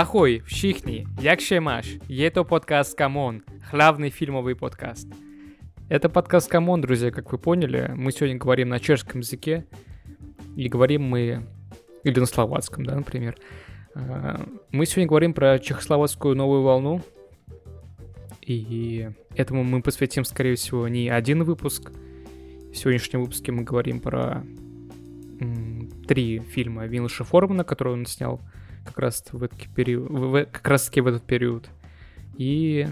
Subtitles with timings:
[0.00, 1.86] Ahoj, všichni, jak se máš?
[2.08, 5.06] Это подкаст Камон, главный фильмовый подкаст.
[5.90, 7.92] Это подкаст Камон, друзья, как вы поняли.
[7.94, 9.66] Мы сегодня говорим на чешском языке.
[10.56, 11.46] И говорим мы...
[12.02, 13.36] Или на словацком, да, например.
[13.94, 14.40] А,
[14.72, 17.02] мы сегодня говорим про чехословацкую новую волну.
[18.40, 21.92] И этому мы посвятим, скорее всего, не один выпуск.
[22.72, 24.42] В сегодняшнем выпуске мы говорим про
[26.08, 28.40] три фильма Винлаша Формана, которые он снял
[28.90, 31.68] как раз в этот период, в, как раз таки в этот период.
[32.36, 32.86] И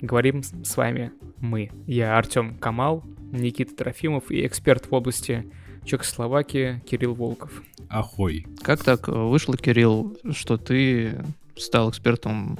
[0.00, 1.70] говорим с вами мы.
[1.86, 5.50] Я Артем Камал, Никита Трофимов и эксперт в области
[5.84, 7.62] Чехословакии Кирилл Волков.
[7.88, 8.46] Ахой.
[8.62, 11.24] Как так вышло, Кирилл, что ты
[11.56, 12.58] стал экспертом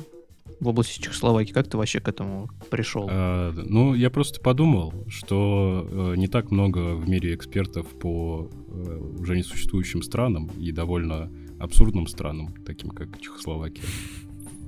[0.61, 1.53] в области Чехословакии?
[1.53, 3.09] Как ты вообще к этому пришел?
[3.11, 8.99] А, ну, я просто подумал, что э, не так много в мире экспертов по э,
[9.19, 13.85] уже несуществующим странам и довольно абсурдным странам, таким как Чехословакия.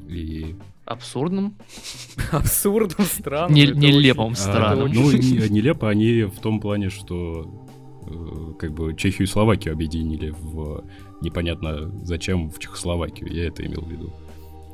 [0.08, 0.56] И...
[0.84, 1.55] Абсурдным?
[2.33, 3.53] Абсурдным странам?
[3.53, 4.84] Не, нелепым странам.
[4.84, 7.69] А, ну, не, нелепо они в том плане, что
[8.06, 10.84] э, как бы Чехию и Словакию объединили в
[11.20, 13.31] непонятно зачем в Чехословакию.
[13.31, 14.12] Я это имел в виду.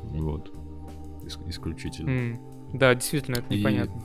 [0.03, 0.53] Вот.
[1.47, 2.09] исключительно.
[2.09, 2.77] Mm.
[2.77, 4.01] Да, действительно, это непонятно.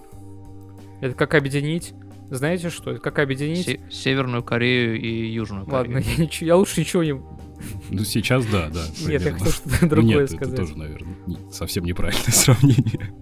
[1.01, 1.95] Это как объединить
[2.31, 2.93] знаете что?
[2.93, 3.67] Это как объединить...
[3.67, 5.97] Се- Северную Корею и Южную Корею.
[5.97, 7.21] Ладно, я, ничего, я лучше ничего не
[7.91, 8.85] ну, сейчас да, да.
[9.07, 10.55] Нет, я хотел что-то другое Нет, сказать.
[10.55, 11.17] это тоже, наверное,
[11.53, 13.13] совсем неправильное сравнение.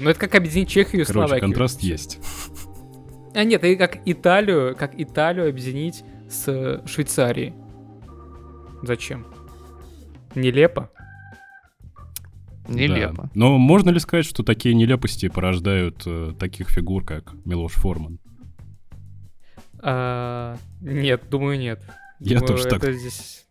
[0.00, 1.40] Ну, это как объединить Чехию и Короче, Словакию.
[1.40, 2.18] контраст есть.
[3.34, 7.54] А нет, это как Италию, как Италию объединить с Швейцарией.
[8.82, 9.26] Зачем?
[10.34, 10.90] Нелепо?
[12.68, 13.22] Нелепо.
[13.24, 13.30] Да.
[13.34, 18.18] Но можно ли сказать, что такие нелепости порождают э, таких фигур, как Милош Форман?
[19.88, 21.80] А, нет, думаю, нет.
[22.18, 22.92] Я думаю, тоже так.
[22.92, 23.46] Здесь...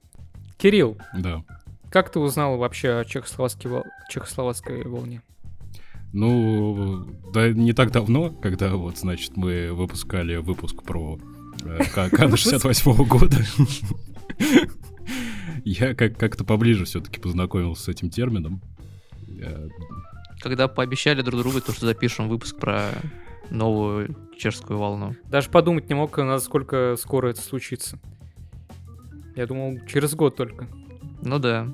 [0.58, 0.98] Кирилл.
[1.18, 1.44] Да.
[1.90, 3.84] Как ты узнал вообще о чехословацкой, вол...
[4.10, 5.22] чехословацкой волне?
[6.12, 11.18] Ну, да не так давно, когда вот, значит, мы выпускали выпуск про
[11.64, 13.38] э, Кана 68 года.
[15.64, 18.62] Я как- как-то поближе все-таки познакомился с этим термином.
[20.42, 22.92] Когда пообещали друг другу, то, что запишем выпуск про
[23.50, 25.16] новую чешскую волну.
[25.26, 28.00] Даже подумать не мог, насколько скоро это случится.
[29.36, 30.68] Я думал, через год только.
[31.22, 31.68] Ну да.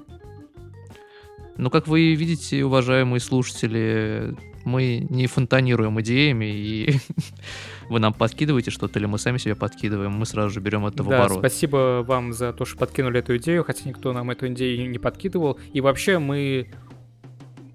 [1.58, 6.96] Ну, как вы видите, уважаемые слушатели, мы не фонтанируем идеями, и
[7.90, 11.10] вы нам подкидываете что-то, или мы сами себе подкидываем, мы сразу же берем это в
[11.10, 11.40] да, оборот.
[11.40, 15.60] спасибо вам за то, что подкинули эту идею, хотя никто нам эту идею не подкидывал.
[15.74, 16.72] И вообще мы...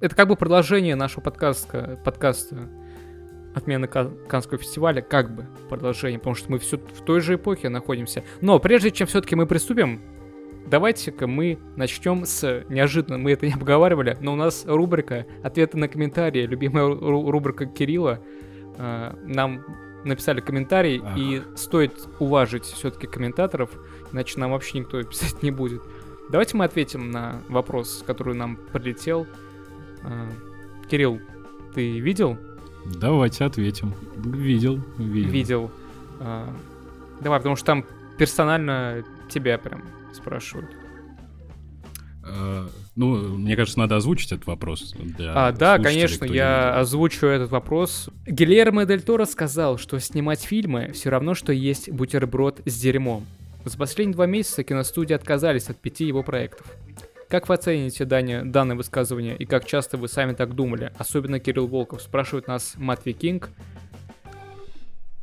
[0.00, 2.68] Это как бы продолжение нашего подкаста, подкаста
[3.56, 8.22] отмены Канского фестиваля, как бы продолжение, потому что мы все в той же эпохе находимся.
[8.42, 10.02] Но прежде чем все-таки мы приступим,
[10.66, 15.88] давайте-ка мы начнем с неожиданно, мы это не обговаривали, но у нас рубрика «Ответы на
[15.88, 18.20] комментарии», любимая рубрика Кирилла.
[18.78, 19.64] А, нам
[20.04, 21.16] написали комментарий, Ах.
[21.16, 23.70] и стоит уважить все-таки комментаторов,
[24.12, 25.80] иначе нам вообще никто писать не будет.
[26.28, 29.26] Давайте мы ответим на вопрос, который нам прилетел.
[30.04, 30.28] А,
[30.90, 31.20] Кирилл,
[31.74, 32.36] ты видел
[32.94, 33.94] Давайте ответим.
[34.16, 35.30] Видел, видел.
[35.30, 35.70] Видел.
[36.20, 36.48] А,
[37.20, 37.84] давай, потому что там
[38.18, 39.82] персонально тебя прям
[40.14, 40.70] спрашивают.
[42.22, 44.94] А, ну, мне кажется, надо озвучить этот вопрос.
[44.98, 48.08] Для а, да, конечно, я озвучу этот вопрос.
[48.26, 53.26] Гильермо Дель Торо сказал, что снимать фильмы все равно, что есть бутерброд с дерьмом.
[53.64, 56.66] За последние два месяца киностудии отказались от пяти его проектов.
[57.28, 60.92] Как вы оцените Даня, данное высказывание и как часто вы сами так думали?
[60.96, 63.50] Особенно Кирилл Волков спрашивает нас Матвей Кинг.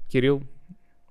[0.10, 0.44] Кирилл,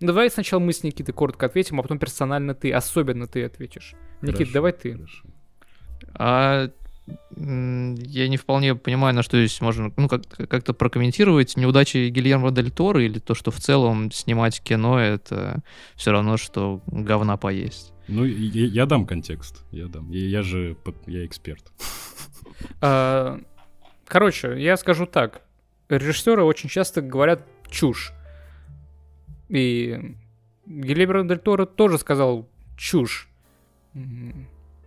[0.00, 3.94] давай сначала мы с Никитой коротко ответим, а потом персонально ты, особенно ты ответишь.
[4.20, 4.92] Никит, хорошо, давай ты.
[4.92, 5.24] Хорошо.
[6.14, 6.70] А
[7.36, 12.70] я не вполне понимаю, на что здесь можно ну, как- как-то прокомментировать неудачи Гильермо Дель
[12.70, 15.62] Торо или то, что в целом снимать кино это
[15.96, 17.91] все равно, что говна поесть.
[18.08, 19.64] Ну, я, я дам контекст.
[19.70, 20.10] Я дам.
[20.10, 20.76] Я, я же
[21.06, 21.64] я эксперт.
[22.80, 23.40] А,
[24.06, 25.42] короче, я скажу так.
[25.88, 28.12] Режиссеры очень часто говорят чушь.
[29.48, 30.16] И
[30.66, 33.28] Гильермо Дель Торо тоже сказал чушь.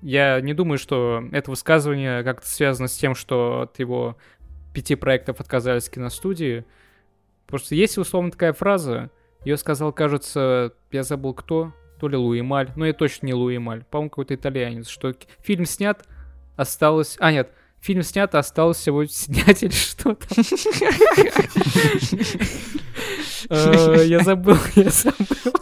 [0.02, 4.18] Я не думаю, что это высказывание как-то связано с тем, что от его
[4.74, 6.66] пяти проектов отказались киностудии.
[7.48, 9.10] Просто есть условно такая фраза,
[9.44, 13.58] ее сказал, кажется, я забыл кто, то ли Луи Маль, но это точно не Луи
[13.58, 16.04] Маль, по-моему, какой-то итальянец, что фильм снят,
[16.56, 17.16] осталось...
[17.20, 17.50] А, нет,
[17.80, 20.44] фильм снят, осталось всего снять или что там.
[23.50, 25.54] Э, я забыл, я забыл.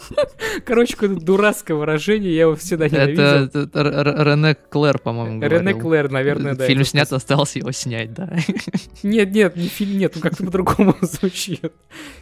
[0.66, 3.24] Короче, какое-то дурацкое выражение, я его всегда ненавидел.
[3.24, 5.74] Это, Рене Клэр, по-моему, Рене.
[5.74, 6.66] Клэр, наверное, да.
[6.66, 8.34] Фильм снят, осталось его снять, да.
[9.04, 11.74] Нет, нет, не фильм, нет, ну как-то по-другому звучит.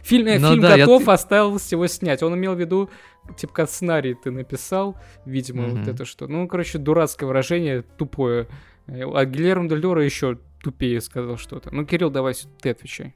[0.02, 2.22] Фильм, э, Ну я- готов, осталось его снять.
[2.22, 2.90] Он имел в виду,
[3.36, 5.90] типа, как сценарий ты написал, видимо, вот Мгм.
[5.90, 6.26] это что.
[6.28, 8.48] Ну, короче, дурацкое выражение, тупое.
[8.86, 11.70] Э, А Гильермо Дель Торо еще тупее сказал что-то.
[11.74, 13.14] Ну, Кирилл, давай ты отвечай.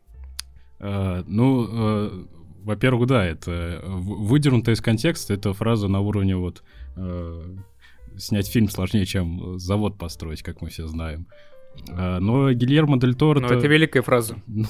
[0.78, 2.24] А, ну, э,
[2.64, 6.62] во-первых, да, это в- выдернутая из контекста, это фраза на уровне вот
[6.96, 7.56] э,
[8.16, 11.26] снять фильм сложнее, чем завод построить, как мы все знаем.
[11.88, 13.40] Но Гильермо Дель Торо...
[13.40, 14.36] Ну, это великая фраза.
[14.46, 14.66] Ну,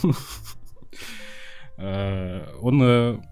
[2.63, 3.23] он...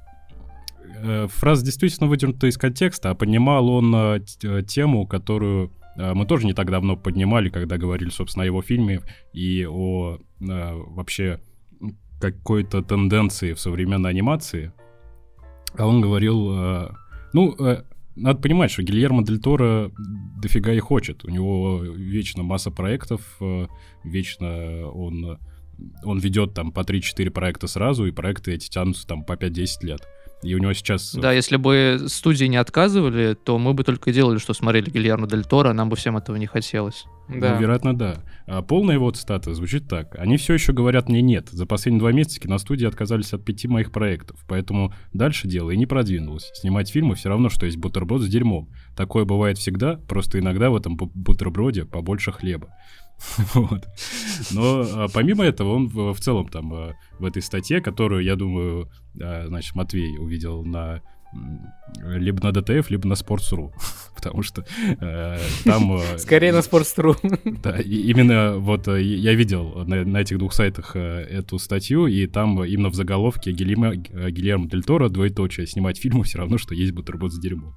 [0.95, 6.47] э, Фраза действительно выдернута из контекста, а понимал он э, э, тему, которую мы тоже
[6.47, 9.03] не так давно поднимали, когда говорили, собственно, о его фильме
[9.33, 11.39] и о вообще
[12.21, 14.73] какой-то тенденции в современной анимации.
[15.79, 16.91] А он говорил...
[17.33, 17.57] Ну,
[18.17, 19.93] надо понимать, что Гильермо Дель Торо
[20.43, 21.25] дофига и хочет.
[21.25, 23.39] У него вечно масса проектов,
[24.03, 25.39] вечно он,
[26.03, 30.09] он ведет там по 3-4 проекта сразу, и проекты эти тянутся там по 5-10 лет.
[30.45, 31.15] И у него сейчас...
[31.15, 35.45] Да, если бы студии не отказывали, то мы бы только делали, что смотрели Гильермо Дель
[35.45, 37.07] Торо, нам бы всем этого не хотелось.
[37.29, 37.55] Да.
[37.55, 38.23] Ну, вероятно, да.
[38.47, 40.17] А полная его цитата звучит так.
[40.19, 41.49] Они все еще говорят мне нет.
[41.51, 44.45] За последние два месяца киностудии отказались от пяти моих проектов.
[44.47, 46.51] Поэтому дальше дело и не продвинулось.
[46.55, 48.69] Снимать фильмы все равно, что есть бутерброд с дерьмом.
[48.97, 52.69] Такое бывает всегда, просто иногда в этом бу- бутерброде побольше хлеба.
[53.55, 53.87] Вот.
[54.51, 58.91] Но а, помимо этого, он в, целом там а, в этой статье, которую, я думаю,
[59.21, 61.01] а, значит, Матвей увидел на
[62.03, 63.71] либо на ДТФ, либо на Sports.ru,
[64.15, 64.65] потому что
[65.01, 65.97] э, там...
[65.97, 67.17] э, Скорее на Sports.ru.
[67.63, 72.07] да, и именно вот э, я видел на, на этих двух сайтах э, эту статью,
[72.07, 76.59] и там именно в заголовке Гильермо, э, Гильермо Дель Торо, двоеточие, снимать фильмы все равно,
[76.59, 77.77] что есть бутерброд с дерьмом.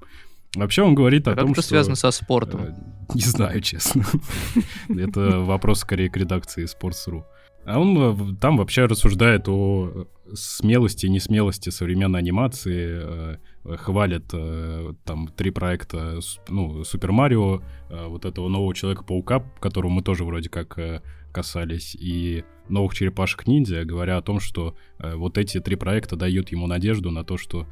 [0.55, 1.69] Вообще он говорит А о как том, это что...
[1.69, 2.61] связано со спортом?
[2.63, 2.73] э,
[3.13, 4.03] Не знаю, честно.
[4.89, 7.23] Это вопрос скорее к редакции Sports.ru.
[7.65, 15.27] А он там вообще рассуждает о смелости и несмелости современной анимации, э, хвалит э, там
[15.29, 21.03] три проекта, ну, Супер Марио, э, вот этого нового Человека-паука, которого мы тоже вроде как
[21.31, 27.11] касались, и новых черепашек-ниндзя, говоря о том, что вот эти три проекта дают ему надежду
[27.11, 27.67] на то, что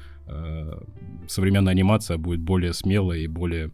[1.28, 3.72] современная анимация будет более смелая и более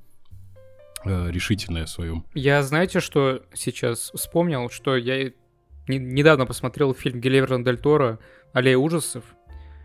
[1.05, 2.25] э, решительная в своем.
[2.33, 5.31] Я, знаете, что сейчас вспомнил, что я
[5.87, 8.19] не- недавно посмотрел фильм Гильермо Дель Торо
[8.53, 9.23] «Аллея ужасов».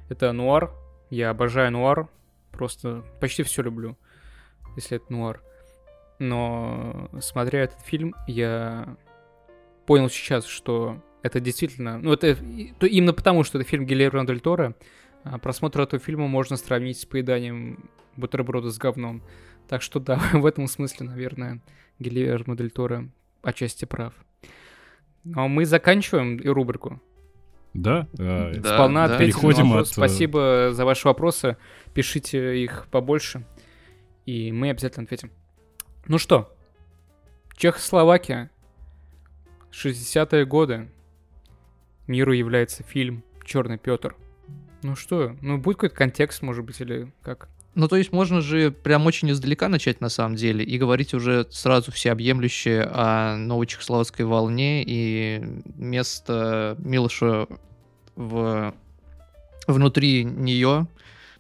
[0.09, 0.73] Это нуар.
[1.11, 2.09] Я обожаю нуар.
[2.53, 3.97] Просто почти все люблю,
[4.77, 5.43] если это нуар.
[6.19, 8.97] Но смотря этот фильм, я
[9.85, 11.99] понял сейчас, что это действительно...
[11.99, 12.37] Ну, это
[12.79, 14.75] то именно потому, что это фильм Гильермо Дель Торо,
[15.25, 19.23] а, просмотр этого фильма можно сравнить с поеданием бутерброда с говном.
[19.69, 21.61] Так что да, в этом смысле, наверное,
[21.99, 23.09] Гильермо Дель Торо
[23.43, 24.15] отчасти прав.
[25.25, 27.03] Но мы заканчиваем и рубрику.
[27.77, 29.19] Да, э, Да, Сполна да.
[29.19, 31.57] Переходим от, э, Спасибо за ваши вопросы.
[31.95, 33.45] Пишите их побольше,
[34.25, 35.31] и мы обязательно ответим.
[36.07, 36.53] Ну что,
[37.57, 38.51] Чехословакия,
[39.73, 40.89] 60-е годы.
[42.07, 44.15] Миру является фильм «Черный Петр».
[44.83, 47.49] Ну что, ну будет какой-то контекст, может быть, или как?
[47.75, 51.47] Ну, то есть можно же прям очень издалека начать на самом деле и говорить уже
[51.51, 55.43] сразу всеобъемлюще о новой чехословацкой волне и
[55.77, 57.49] место Милоша
[58.17, 58.75] в...
[59.67, 60.87] внутри нее,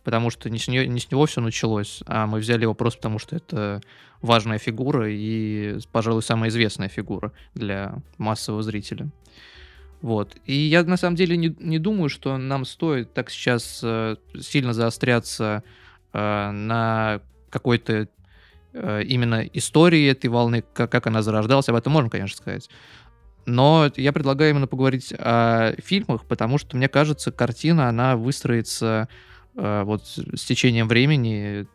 [0.04, 2.99] потому что не с, нее, не с него все началось, а мы взяли его просто
[2.99, 3.80] потому, что это
[4.23, 9.09] важная фигура и, пожалуй, самая известная фигура для массового зрителя.
[10.02, 10.37] Вот.
[10.45, 14.73] И я на самом деле не, не думаю, что нам стоит так сейчас э, сильно
[14.73, 15.62] заостряться
[16.12, 18.09] э, на какой-то
[18.73, 21.68] э, именно истории этой волны, как, как она зарождалась.
[21.68, 22.68] Об этом можно, конечно, сказать.
[23.46, 29.08] Но я предлагаю именно поговорить о фильмах, потому что, мне кажется, картина, она выстроится
[29.54, 31.66] э, вот с течением времени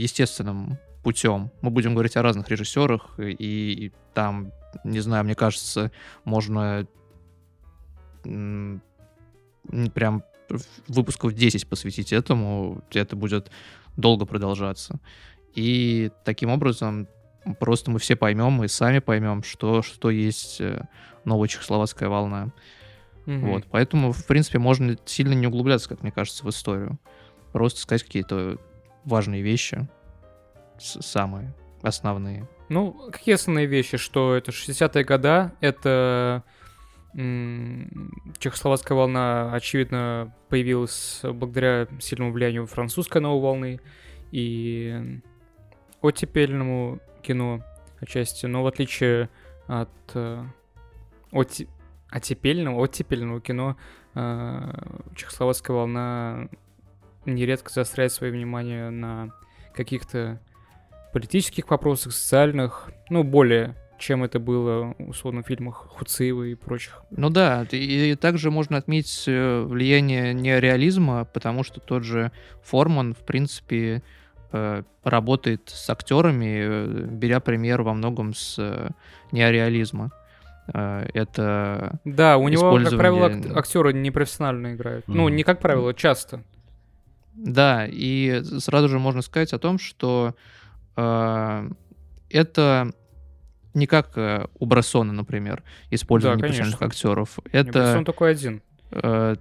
[0.00, 1.50] естественным путем.
[1.60, 4.52] Мы будем говорить о разных режиссерах, и, и там,
[4.84, 5.90] не знаю, мне кажется,
[6.24, 6.86] можно
[8.22, 10.22] прям
[10.86, 13.50] выпусков 10 посвятить этому, это будет
[13.96, 15.00] долго продолжаться.
[15.54, 17.08] И таким образом
[17.54, 20.84] просто мы все поймем и сами поймем, что, что есть э,
[21.24, 22.48] новая чехословацкая волна.
[23.26, 23.50] Мгм.
[23.50, 26.98] Вот, поэтому, в принципе, можно сильно не углубляться, как мне кажется, в историю.
[27.52, 28.58] Просто сказать какие-то
[29.04, 29.88] важные вещи,
[30.78, 32.48] самые основные.
[32.68, 36.42] Ну, какие основные вещи, что это 60-е года, это
[38.38, 43.80] чехословацкая волна, очевидно, появилась благодаря сильному влиянию французской новой волны,
[44.30, 45.20] и
[46.00, 47.62] оттепельному кино
[48.00, 49.28] отчасти, но в отличие
[49.66, 50.44] от э,
[51.32, 51.60] от,
[52.10, 53.76] оттепельного, оттепельного кино
[54.14, 54.72] э,
[55.14, 56.48] чехословацкая волна
[57.26, 59.30] нередко заостряет свое внимание на
[59.74, 60.40] каких-то
[61.12, 67.02] политических вопросах, социальных, ну, более чем это было, условно, в фильмах Хуциева и прочих.
[67.10, 72.30] Ну да, и, и также можно отметить э, влияние неореализма, потому что тот же
[72.62, 74.00] Форман, в принципе, э,
[74.50, 78.58] работает с актерами, э, беря пример во многом с
[79.32, 80.10] неореализма.
[80.66, 85.06] Это Да, у него, как правило, актеры непрофессионально играют.
[85.06, 85.14] Mm-hmm.
[85.14, 86.42] Ну, не как правило, часто.
[87.34, 90.34] Да, и сразу же можно сказать о том, что
[90.96, 91.70] э,
[92.28, 92.92] это
[93.74, 97.38] не как э, у Брассона, например, использование да, непрофессиональных актеров.
[97.52, 97.96] Это...
[97.96, 98.60] Он такой один.
[98.90, 99.36] Э,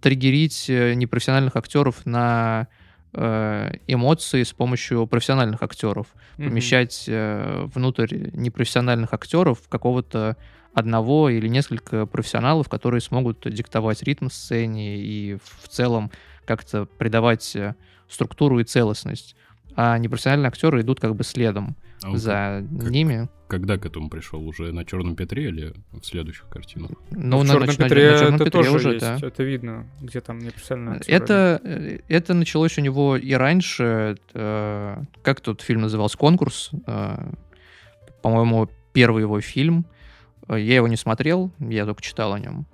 [0.00, 2.79] триггерить э, непрофессиональных актеров на э,
[3.12, 6.06] эмоции с помощью профессиональных актеров.
[6.36, 6.48] Mm-hmm.
[6.48, 10.36] Помещать э, внутрь непрофессиональных актеров какого-то
[10.72, 16.10] одного или несколько профессионалов, которые смогут диктовать ритм сцене и в целом
[16.44, 17.74] как-то придавать э,
[18.08, 19.34] структуру и целостность.
[19.76, 23.28] А непрофессиональные актеры идут как бы следом а за как, ними.
[23.48, 24.46] Когда к этому пришел?
[24.46, 26.90] Уже на Черном Петре или в следующих картинах?
[27.10, 29.26] Ну, на, Черном на, Петре, на, на Черном это Петре тоже уже, есть, да.
[29.26, 31.16] это видно, где там непрофессиональные актеры.
[31.16, 34.16] Это, э, это началось у него и раньше.
[34.34, 36.16] Э, как тот фильм назывался?
[36.16, 36.70] «Конкурс».
[36.86, 37.32] Э,
[38.22, 39.86] по-моему, первый его фильм.
[40.48, 42.66] Э, я его не смотрел, я только читал о нем.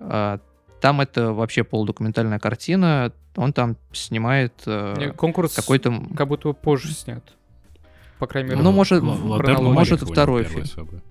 [0.00, 0.38] Э,
[0.80, 3.12] там это вообще полудокументальная картина.
[3.36, 6.02] Он там снимает э, конкурс какой-то...
[6.16, 7.24] как будто позже снят.
[8.18, 10.64] По крайней мере, ну, может, может второй фильм.
[10.64, 11.02] Особо.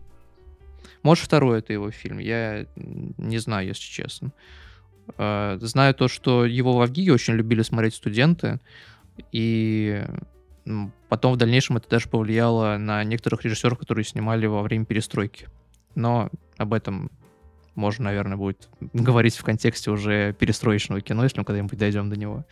[1.04, 2.20] Может, второй это его фильм.
[2.20, 4.32] Я не знаю, если честно.
[5.18, 8.60] Э, знаю то, что его в Авгиге очень любили смотреть студенты.
[9.32, 10.06] И
[11.10, 15.48] потом в дальнейшем это даже повлияло на некоторых режиссеров, которые снимали во время перестройки.
[15.96, 17.12] Но об этом
[17.75, 22.46] можно, наверное, будет говорить в контексте уже перестроечного кино, если мы когда-нибудь дойдем до него.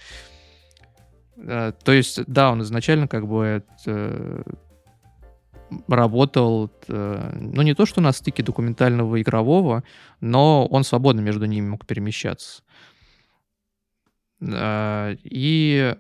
[1.42, 4.44] Э, то есть, да, он изначально как бы э,
[5.88, 9.84] работал, э, ну, не то, что на стыке документального и игрового,
[10.20, 12.64] но он свободно между ними мог перемещаться.
[14.42, 15.96] И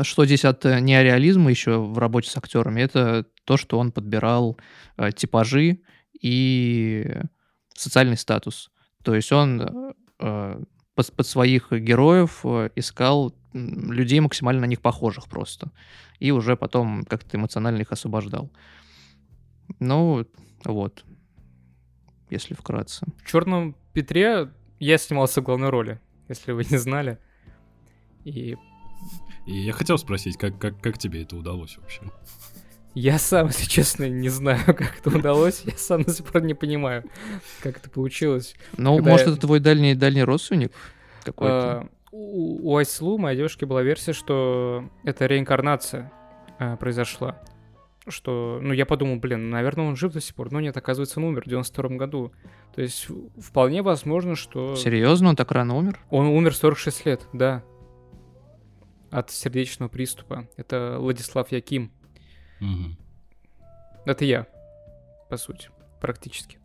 [0.00, 4.58] что здесь от неореализма еще в работе с актерами, это то, что он подбирал
[5.16, 5.80] типажи
[6.22, 7.20] и
[7.74, 8.70] социальный статус.
[9.02, 9.94] То есть он
[10.94, 15.70] под, под своих героев э, искал людей максимально на них похожих просто.
[16.18, 18.50] И уже потом как-то эмоционально их освобождал.
[19.78, 20.26] Ну,
[20.64, 21.04] вот.
[22.30, 23.06] Если вкратце.
[23.22, 27.18] В Черном Петре я снимался в главной роли, если вы не знали.
[28.24, 28.56] И
[29.46, 32.02] и я хотел спросить, как, как, как тебе это удалось вообще?
[32.94, 35.62] Я сам, если честно, не знаю, как это удалось.
[35.64, 37.04] Я сам до сих пор не понимаю,
[37.62, 38.54] как это получилось.
[38.76, 39.32] Ну, Когда может, я...
[39.32, 40.72] это твой дальний дальний родственник
[41.24, 41.54] какой-то?
[41.54, 46.12] А, у, у Айслу, моей девушки, была версия, что это реинкарнация
[46.58, 47.42] а, произошла.
[48.08, 50.50] Что, ну, я подумал, блин, наверное, он жив до сих пор.
[50.50, 52.32] Но нет, оказывается, он умер в 92 году.
[52.74, 53.06] То есть,
[53.38, 54.74] вполне возможно, что...
[54.74, 55.28] Серьезно?
[55.28, 56.00] Он так рано умер?
[56.10, 57.62] Он умер 46 лет, да.
[59.10, 60.48] От сердечного приступа.
[60.56, 61.92] Это Владислав Яким.
[62.62, 62.96] Угу.
[64.06, 64.46] Это я,
[65.28, 65.68] по сути,
[66.00, 66.58] практически.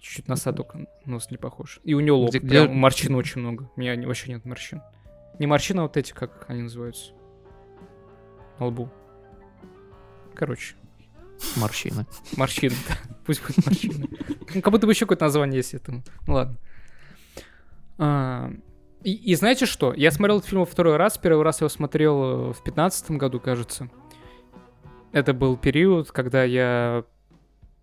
[0.00, 0.74] Чуть-чуть на садок
[1.04, 1.80] нос не похож.
[1.84, 2.66] И у него лоб, где, где...
[2.66, 3.70] морщин очень много.
[3.76, 4.82] У меня вообще нет морщин.
[5.38, 7.12] Не морщины, а вот эти, как они называются.
[8.58, 8.90] На лбу.
[10.34, 10.76] Короче.
[11.56, 12.06] Морщины.
[12.36, 12.96] Морщины, да.
[13.26, 14.08] Пусть будет морщины.
[14.54, 16.02] Ну, как будто бы еще какое-то название есть этому.
[16.26, 16.58] Ну ладно.
[17.98, 18.50] А,
[19.02, 19.92] и, и знаете что?
[19.94, 21.18] Я смотрел этот фильм во второй раз.
[21.18, 23.90] Первый раз я его смотрел в пятнадцатом году, кажется
[25.14, 27.04] это был период, когда я...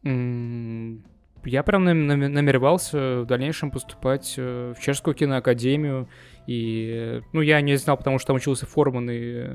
[0.03, 6.07] Я прям намеревался в дальнейшем поступать э, в Чешскую киноакадемию.
[6.45, 9.47] И, ну, я не знал, потому что там учился Форман и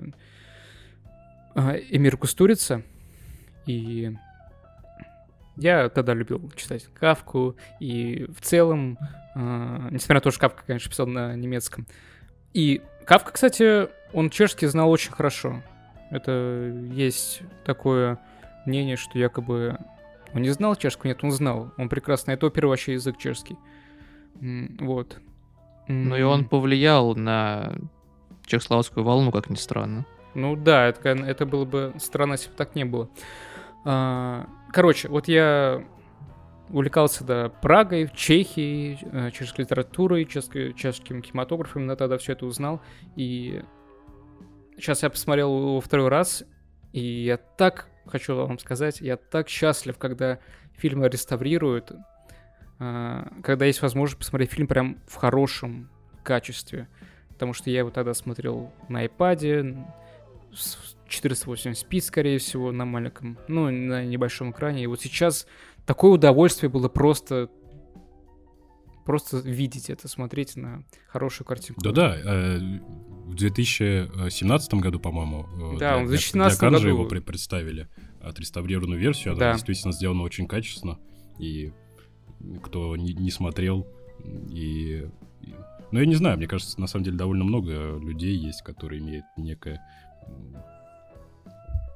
[1.54, 2.82] э, Эмир Кустурица.
[3.66, 4.12] И
[5.56, 8.98] я тогда любил читать Кавку, и в целом,
[9.36, 11.86] э, несмотря на то, что Кавка, конечно, писал на немецком.
[12.52, 15.62] И Кавка, кстати, он чешский знал очень хорошо.
[16.10, 18.18] Это есть такое
[18.64, 19.78] мнение, что якобы
[20.34, 21.72] он не знал чешского, нет, он знал.
[21.78, 23.56] Он прекрасно, это первый вообще язык чешский.
[24.80, 25.18] Вот.
[25.88, 27.72] Ну и он повлиял на
[28.44, 30.04] чехословацкую волну, как ни странно.
[30.34, 33.08] Ну да, это, это было бы странно, если бы так не было.
[33.84, 35.82] А, короче, вот я
[36.68, 42.80] увлекался да, Прагой, Чехией, э, чешской литературой, чешской, чешским кинематографом, именно тогда все это узнал.
[43.14, 43.62] И
[44.76, 46.44] сейчас я посмотрел его второй раз,
[46.92, 50.38] и я так, хочу вам сказать, я так счастлив, когда
[50.76, 51.92] фильмы реставрируют,
[52.78, 55.90] э, когда есть возможность посмотреть фильм прям в хорошем
[56.22, 56.88] качестве.
[57.28, 59.76] Потому что я его тогда смотрел на iPad,
[61.08, 64.84] 480p, скорее всего, на маленьком, ну, на небольшом экране.
[64.84, 65.46] И вот сейчас
[65.84, 67.50] такое удовольствие было просто
[69.04, 71.80] просто видеть это, смотреть на хорошую картинку.
[71.80, 72.58] Да-да, э,
[73.26, 77.88] в 2017 году, по-моему, э, да, для, в 2017 для году его представили
[78.20, 79.52] отреставрированную версию, она да.
[79.52, 80.98] действительно сделана очень качественно,
[81.38, 81.72] и
[82.62, 83.86] кто не, не смотрел,
[84.50, 85.08] и,
[85.42, 85.54] и...
[85.92, 89.24] Ну, я не знаю, мне кажется, на самом деле довольно много людей есть, которые имеют
[89.36, 89.80] некое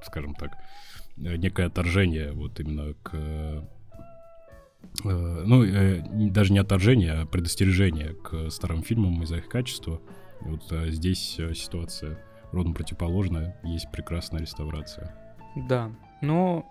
[0.05, 0.53] скажем так,
[1.17, 3.15] э, некое отторжение вот именно к...
[3.15, 3.63] Э,
[5.05, 10.01] ну, э, даже не отторжение, а предостережение к старым фильмам из-за их качества.
[10.43, 12.19] Вот здесь ситуация
[12.53, 15.15] ровно противоположная, есть прекрасная реставрация.
[15.69, 16.67] Да, но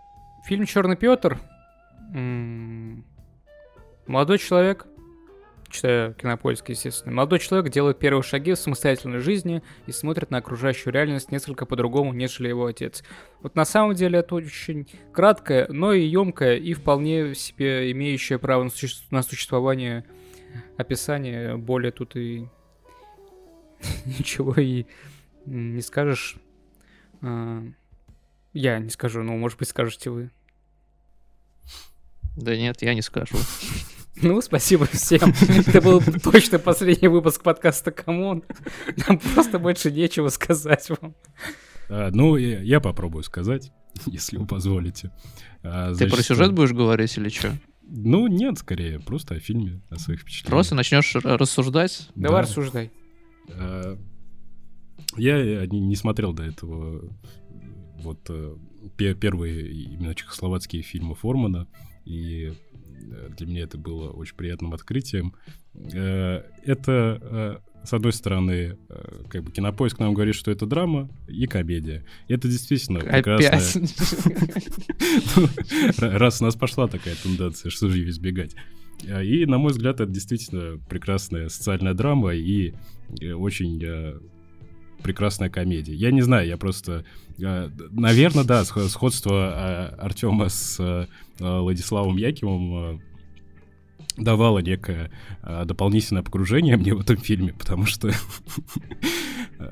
[0.46, 1.40] фильм «Черный Петр»
[4.08, 4.88] молодой человек,
[5.70, 7.14] читая кинопоиск, естественно.
[7.14, 12.12] Молодой человек делает первые шаги в самостоятельной жизни и смотрит на окружающую реальность несколько по-другому,
[12.12, 13.04] нежели его отец.
[13.42, 18.68] Вот на самом деле это очень краткое, но и емкое, и вполне себе имеющее право
[19.12, 20.06] на существование
[20.78, 21.56] описание.
[21.56, 22.48] Более тут и
[24.06, 24.86] ничего и
[25.46, 26.38] не скажешь.
[27.22, 27.64] А,
[28.54, 30.32] я не скажу, но, может быть, скажете вы.
[32.36, 33.36] Да нет, я не скажу.
[34.22, 35.34] Ну, спасибо всем.
[35.66, 38.44] Это был точно последний выпуск подкаста «Камон».
[39.08, 41.16] Нам просто больше нечего сказать вам.
[41.90, 43.72] А, ну, я, я попробую сказать,
[44.08, 45.12] если вы позволите.
[45.64, 47.54] А, значит, Ты про сюжет будешь говорить или что?
[47.82, 50.52] Ну, нет, скорее, просто о фильме, о своих впечатлениях.
[50.52, 52.10] Просто начнешь рассуждать?
[52.16, 52.48] Давай да.
[52.48, 52.92] рассуждай.
[53.58, 53.98] А,
[55.18, 57.10] я не смотрел до этого
[58.02, 58.56] вот э,
[58.98, 61.68] первые именно чехословацкие фильмы Формана,
[62.06, 62.54] и
[63.12, 65.34] Э, для меня это было очень приятным открытием.
[65.94, 68.78] Э, это, э, с одной стороны,
[69.30, 72.04] как бы кинопоиск нам говорит, что это драма и комедия.
[72.28, 73.62] И это действительно прекрасная...
[76.20, 78.54] Раз у нас пошла такая тенденция, что же ее избегать.
[79.04, 82.74] И, на мой взгляд, это действительно прекрасная социальная драма и
[83.22, 84.20] очень
[85.04, 85.94] прекрасная комедия.
[85.94, 87.06] Я не знаю, я просто...
[87.38, 91.08] Наверное, да, сходство Артема с
[91.40, 93.02] Владиславом Якимом
[94.20, 98.12] давало некое а, дополнительное погружение мне в этом фильме, потому что...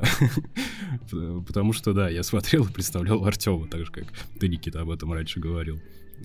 [1.48, 4.06] потому что, да, я смотрел и представлял Артема, так же, как
[4.40, 5.80] ты, Никита, об этом раньше говорил.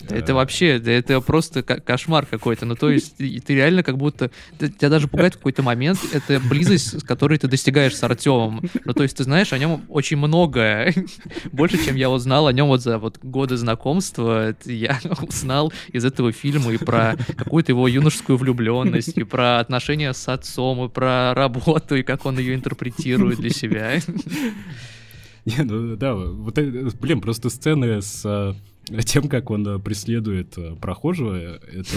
[0.09, 2.67] Это вообще, да это просто кошмар какой-то.
[2.67, 4.31] Ну, то есть, ты реально как будто...
[4.59, 8.63] Тебя даже пугает в какой-то момент это близость, с которой ты достигаешь с Артемом.
[8.85, 10.95] Ну, то есть, ты знаешь о нем очень многое.
[11.53, 14.55] Больше, чем я узнал о нем вот за вот годы знакомства.
[14.65, 20.29] Я узнал из этого фильма и про какую-то его юношескую влюбленность, и про отношения с
[20.29, 23.93] отцом, и про работу, и как он ее интерпретирует для себя.
[25.45, 26.57] Не, ну да, вот,
[27.01, 28.55] блин, просто сцены с
[29.01, 31.97] тем, как он э, преследует э, прохожего, это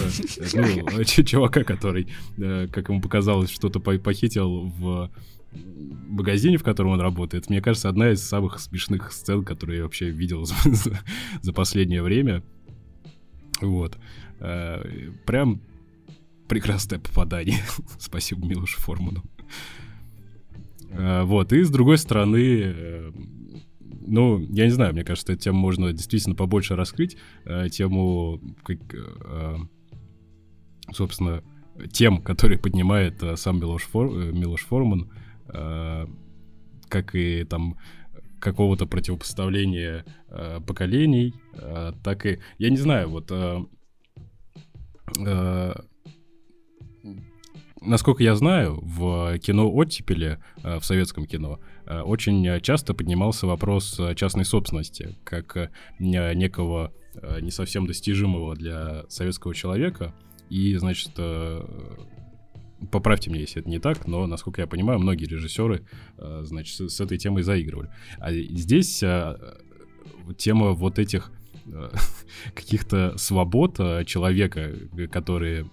[0.54, 5.10] ну, чувака, который, э, как ему показалось, что-то похитил в
[5.52, 10.10] магазине, в котором он работает, мне кажется, одна из самых смешных сцен, которые я вообще
[10.10, 10.54] видел за,
[11.42, 12.42] за последнее время.
[13.62, 13.96] Вот.
[14.38, 15.62] Прям
[16.46, 17.60] прекрасное попадание.
[17.98, 19.22] Спасибо Милошу Форману.
[20.90, 23.12] Вот, и с другой стороны,
[24.06, 27.16] ну, я не знаю, мне кажется, эту тему можно действительно побольше раскрыть.
[27.44, 29.56] Э, тему, как, э,
[30.92, 31.42] собственно,
[31.92, 35.10] тем, которые поднимает э, сам Милош, Фор, э, Милош Форман,
[35.48, 36.06] э,
[36.88, 37.76] как и там
[38.40, 43.30] какого-то противопоставления э, поколений, э, так и, я не знаю, вот...
[43.30, 43.64] Э,
[45.26, 45.74] э,
[47.82, 53.98] насколько я знаю, в кино оттепели, э, в советском кино, э, очень часто поднимался вопрос
[53.98, 56.92] э, частной собственности, как некого
[57.40, 60.14] не совсем достижимого для советского человека.
[60.50, 61.12] И, значит,
[62.92, 65.86] поправьте меня, если это не так, но, насколько я понимаю, многие режиссеры,
[66.18, 67.90] значит, с этой темой заигрывали.
[68.18, 69.02] А здесь
[70.36, 71.32] тема вот этих
[72.54, 74.72] каких-то свобод э, человека,
[75.10, 75.68] которые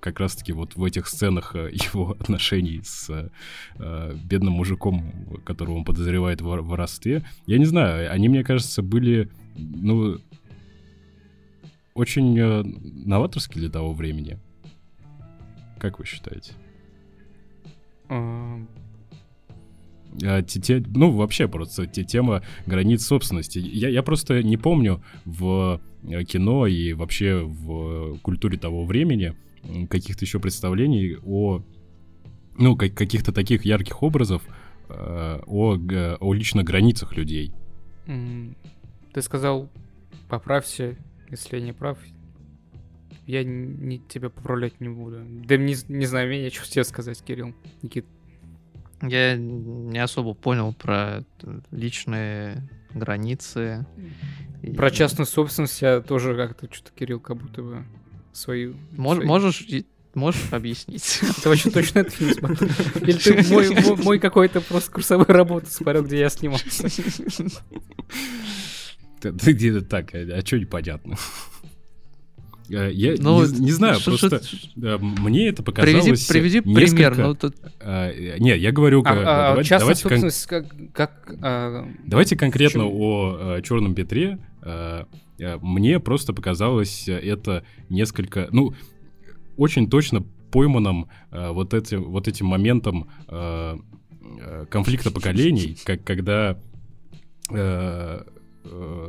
[0.00, 3.30] как раз-таки вот в этих сценах э, его отношений с
[3.78, 9.30] э, бедным мужиком, которого он подозревает в воровстве, я не знаю, они, мне кажется, были,
[9.56, 10.18] ну,
[11.94, 14.38] очень э, новаторский для того времени.
[15.78, 16.52] Как вы считаете?
[20.22, 23.58] А, те- те- ну, вообще просто те- тема границ собственности.
[23.58, 29.34] Я, я просто не помню в э, кино и вообще в культуре того времени
[29.88, 31.62] каких-то еще представлений о,
[32.58, 34.42] ну, как- каких-то таких ярких образов
[34.88, 35.78] э, о,
[36.20, 37.52] о лично границах людей.
[38.06, 39.70] Ты сказал,
[40.28, 40.96] поправься,
[41.30, 41.98] если я не прав.
[43.26, 45.22] Я н- не, тебя поправлять не буду.
[45.46, 47.54] Да не, не знаю, мне нечего тебе сказать, Кирилл.
[47.82, 48.04] Никит.
[49.08, 51.24] Я не особо понял про
[51.70, 53.86] личные границы.
[54.62, 57.84] И- Про частную собственность я тоже как-то что-то, Кирилл, как будто бы
[58.32, 58.76] свою...
[58.96, 59.66] Мож- свои- Можешь,
[60.14, 61.20] можешь объяснить?
[61.42, 62.70] Ты вообще точно этот фильм смотрел?
[63.02, 66.88] Или ты мой, мой, мой какой-то просто курсовую работу смотрел, где я снимался?
[69.20, 71.16] Ты где-то так, а что непонятно?
[72.70, 76.60] Э, Я Ну, не, не знаю, шо- просто шо- э, мне это Приведи, показалось приведи
[76.64, 77.16] несколько- пример.
[77.18, 80.92] Ну, тут А, не, я говорю, А, а, давайте, частная давайте кон- как...
[80.94, 82.98] как а, давайте конкретно Почему?
[83.02, 84.38] о Черном Петре.
[84.62, 85.04] Э,
[85.60, 88.72] Мне просто показалось это несколько, ну,
[89.56, 93.76] очень точно пойманным э, вот этим, вот этим моментом э,
[94.70, 96.56] конфликта поколений, как когда
[97.50, 98.22] э,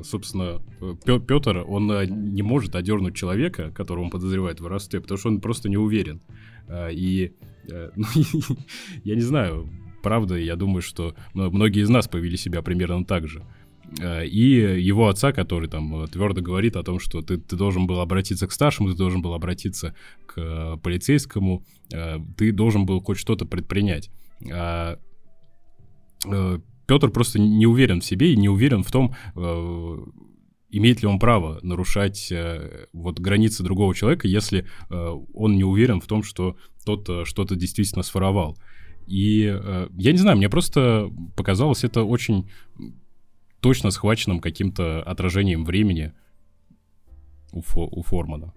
[0.04, 0.62] собственно,
[1.06, 5.42] Петр, он э, не может одернуть человека, которого он подозревает в воровстве, потому что он
[5.42, 6.22] просто не уверен.
[6.92, 7.34] И,
[7.70, 8.08] э, ну,
[9.04, 9.70] я не знаю,
[10.04, 13.44] правда, я думаю, что многие из нас повели себя примерно так же.
[14.02, 18.48] И его отца, который там твердо говорит о том, что ты, ты должен был обратиться
[18.48, 19.94] к старшему, ты должен был обратиться
[20.26, 21.64] к э, полицейскому,
[21.94, 24.10] э, ты должен был хоть что-то предпринять.
[24.52, 24.98] А,
[26.26, 29.98] э, Петр просто не уверен в себе и не уверен в том, э,
[30.70, 34.96] имеет ли он право нарушать э, вот границы другого человека, если э,
[35.34, 38.58] он не уверен в том, что тот что-то действительно своровал.
[39.08, 42.50] И я не знаю, мне просто показалось это очень
[43.60, 46.14] точно схваченным каким-то отражением времени
[47.52, 48.54] у, Фо- у Формана.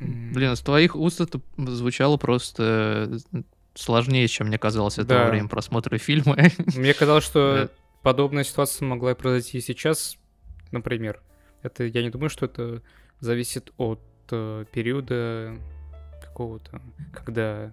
[0.00, 3.18] Блин, с твоих уст это звучало просто
[3.74, 5.24] сложнее, чем мне казалось это Да.
[5.24, 6.36] во время просмотра фильма.
[6.76, 7.30] Мне казалось, Да.
[7.30, 7.70] что
[8.02, 10.16] подобная ситуация могла произойти и сейчас,
[10.72, 11.20] например.
[11.62, 12.82] Это я не думаю, что это
[13.20, 14.00] зависит от
[14.32, 15.56] э, периода
[16.22, 16.80] какого-то,
[17.12, 17.72] когда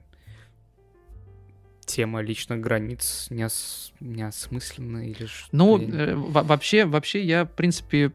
[1.86, 5.48] тема личных границ не, ос- не осмысленна или что.
[5.54, 8.12] Ну, э, во- вообще, вообще я, в принципе,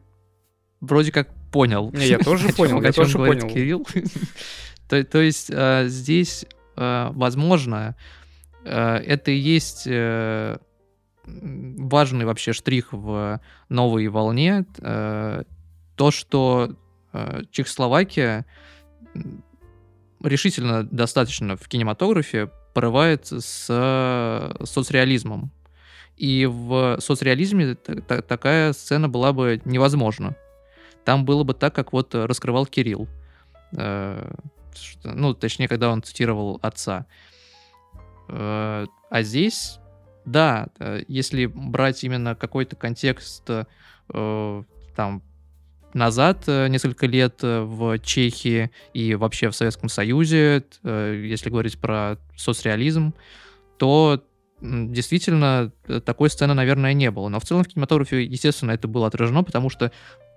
[0.80, 1.90] вроде как понял.
[1.92, 3.48] Не, я тоже понял, я тоже понял.
[3.48, 3.86] Кирилл.
[4.88, 6.44] То то есть э, здесь,
[6.76, 7.94] возможно,
[8.64, 10.58] э, это и есть э,
[11.24, 14.64] важный вообще штрих в новой волне.
[14.80, 15.42] э,
[15.96, 16.74] То, что
[17.12, 18.44] э, Чехословакия
[20.22, 25.50] решительно достаточно в кинематографе порывает с э, соцреализмом.
[26.16, 30.34] И в соцреализме та- та- такая сцена была бы невозможна.
[31.04, 33.08] Там было бы так, как вот э, раскрывал Кирилл.
[35.04, 37.06] Ну, точнее, когда он цитировал отца.
[38.28, 39.78] Э, а здесь,
[40.24, 44.62] да, э, если брать именно какой-то контекст э,
[44.96, 45.22] там
[45.94, 53.12] назад несколько лет в Чехии и вообще в Советском Союзе, если говорить про соцреализм,
[53.76, 54.24] то
[54.62, 55.70] действительно
[56.06, 57.28] такой сцены, наверное, не было.
[57.28, 59.92] Но в целом в кинематографе, естественно, это было отражено, потому что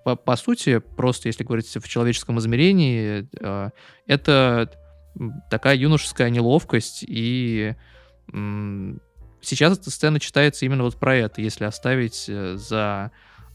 [0.05, 3.69] по, по сути, просто если говорить в человеческом измерении, э,
[4.05, 4.69] это
[5.49, 7.73] такая юношеская неловкость, и
[8.31, 9.01] м,
[9.41, 13.09] сейчас эта сцена читается именно вот про это, если оставить э, за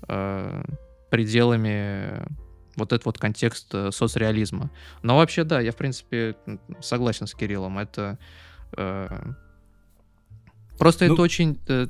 [0.09, 0.65] э,
[1.09, 2.27] пределами
[2.75, 4.73] вот этот вот контекст э, соцреализма.
[5.03, 6.35] Но вообще, да, я, в принципе,
[6.81, 7.79] согласен с Кириллом.
[7.79, 8.19] Это
[8.77, 9.09] э,
[10.81, 11.87] просто Ну- это очень э,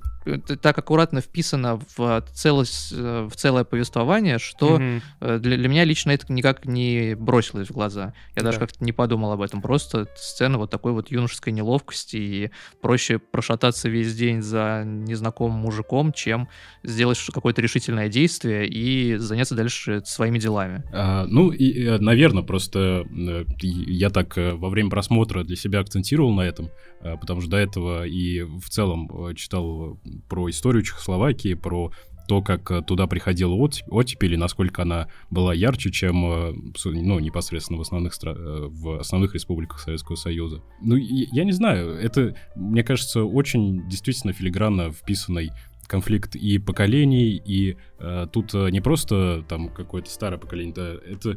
[0.60, 4.78] так аккуратно вписано в, целость, э, в целое повествование, что.
[5.20, 8.12] Э, Для, для меня лично это никак не бросилось в глаза.
[8.36, 8.66] Я даже Да.
[8.66, 9.62] как-то не подумал об этом.
[9.62, 16.12] Просто сцена вот такой вот юношеской неловкости, и проще прошататься весь день за незнакомым мужиком,
[16.12, 16.48] чем
[16.82, 20.82] сделать какое-то решительное действие и заняться дальше своими делами.
[20.92, 26.32] А, ну, и, наверное, просто э, я так э, во время просмотра для себя акцентировал
[26.34, 30.82] на этом, э, потому что до этого и в целом э, читал э, про историю
[30.82, 31.92] Чехословакии, про
[32.28, 37.18] то, как э, туда приходила от- оттепель, и насколько она была ярче, чем, э, ну,
[37.18, 40.62] непосредственно в основных, стра- э, в основных республиках Советского Союза.
[40.80, 45.50] Ну, я не знаю, это, мне кажется, очень действительно филигранно вписанный
[45.88, 51.36] конфликт и поколений, и э, тут не просто там какое-то старое поколение, да, это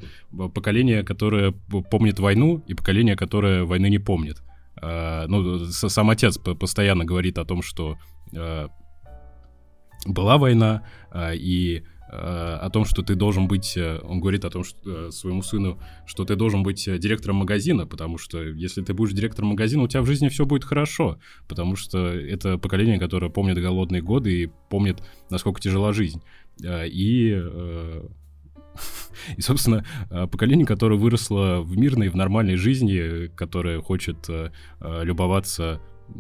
[0.50, 1.54] поколение, которое
[1.90, 4.44] помнит войну, и поколение, которое войны не помнит.
[4.80, 7.98] Э, ну, сам отец постоянно говорит о том, что
[10.06, 11.84] была война, э, и
[12.16, 15.42] Э, о том, что ты должен быть, э, он говорит о том, что э, своему
[15.42, 19.88] сыну, что ты должен быть директором магазина, потому что если ты будешь директором магазина, у
[19.88, 21.18] тебя в жизни все будет хорошо,
[21.48, 26.22] потому что это поколение, которое помнит голодные годы и помнит, насколько тяжела жизнь.
[26.64, 27.32] И
[29.38, 34.30] и, собственно, поколение, которое выросло в мирной, в нормальной жизни, которое хочет
[34.80, 36.14] любоваться Э,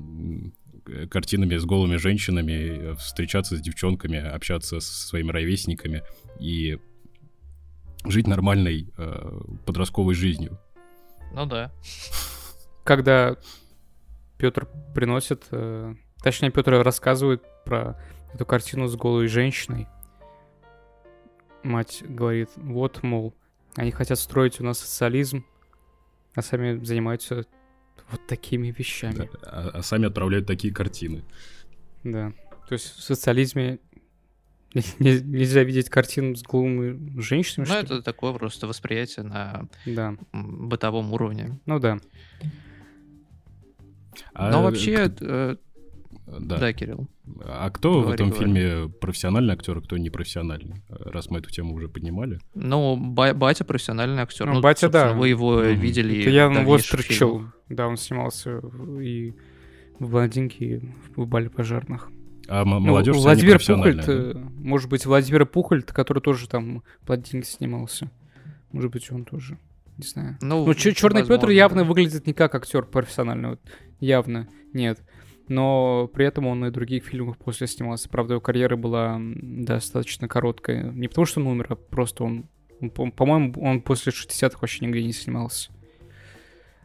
[1.09, 6.03] картинами с голыми женщинами, э, встречаться с девчонками, общаться со своими ровесниками
[6.39, 6.79] и
[8.05, 10.59] жить нормальной э, подростковой жизнью.
[11.33, 11.71] Ну да.
[12.83, 13.37] Когда
[14.37, 17.99] Петр приносит, э, точнее, Петр рассказывает про
[18.33, 19.87] эту картину с голой женщиной,
[21.63, 23.33] мать говорит, вот, мол,
[23.75, 25.45] они хотят строить у нас социализм,
[26.35, 27.45] а сами занимаются
[28.11, 29.15] вот такими вещами.
[29.15, 31.23] Да, а, а сами отправляют такие картины.
[32.03, 32.33] Да.
[32.67, 33.79] То есть в социализме
[34.99, 37.69] нельзя видеть картину с голыми женщинами.
[37.69, 40.15] Ну, это такое просто восприятие на да.
[40.31, 41.59] бытовом уровне.
[41.65, 41.99] Ну да.
[44.33, 45.55] А Но вообще, э,
[46.27, 46.57] да.
[46.57, 47.07] да, Кирилл.
[47.45, 48.45] А кто говори, в этом говори.
[48.45, 50.83] фильме профессиональный актер, а кто не профессиональный?
[50.89, 52.39] Раз мы эту тему уже поднимали.
[52.53, 54.45] Ну, ба- батя профессиональный актер.
[54.45, 55.13] Ну, ну батя, да.
[55.13, 55.73] Вы его mm-hmm.
[55.75, 56.21] видели.
[56.21, 57.43] Это я его встречал.
[57.73, 58.61] Да, он снимался
[59.01, 59.33] и
[59.99, 62.11] в «Блондинке», и в «Бале пожарных».
[62.47, 64.41] А ну, молодежь Владимир Пухольд, да?
[64.57, 68.11] может быть, Владимир Пухольд, который тоже там в «Блондинке» снимался.
[68.71, 69.57] Может быть, он тоже.
[69.97, 70.37] Не знаю.
[70.41, 73.51] Ну, ну Черный Петр явно выглядит не как актер профессиональный.
[73.51, 73.61] Вот,
[73.99, 75.01] явно нет
[75.47, 78.09] но при этом он и в других фильмах после снимался.
[78.09, 80.91] Правда, его карьера была достаточно короткая.
[80.91, 82.45] Не потому, что он умер, а просто он...
[83.15, 85.71] По-моему, он после 60-х вообще нигде не снимался.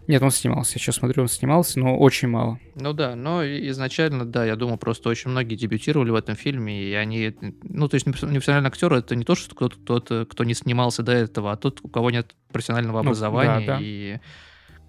[0.08, 0.72] Нет, он снимался.
[0.76, 2.58] Я сейчас смотрю, он снимался, но очень мало.
[2.74, 6.94] Ну да, но изначально, да, я думаю, просто очень многие дебютировали в этом фильме, и
[6.94, 7.36] они...
[7.62, 11.12] Ну, то есть профессиональный актер— это не то, что кто-то, кто, кто не снимался до
[11.12, 13.78] этого, а тот, у кого нет профессионального ну, образования, да, да.
[13.82, 14.18] и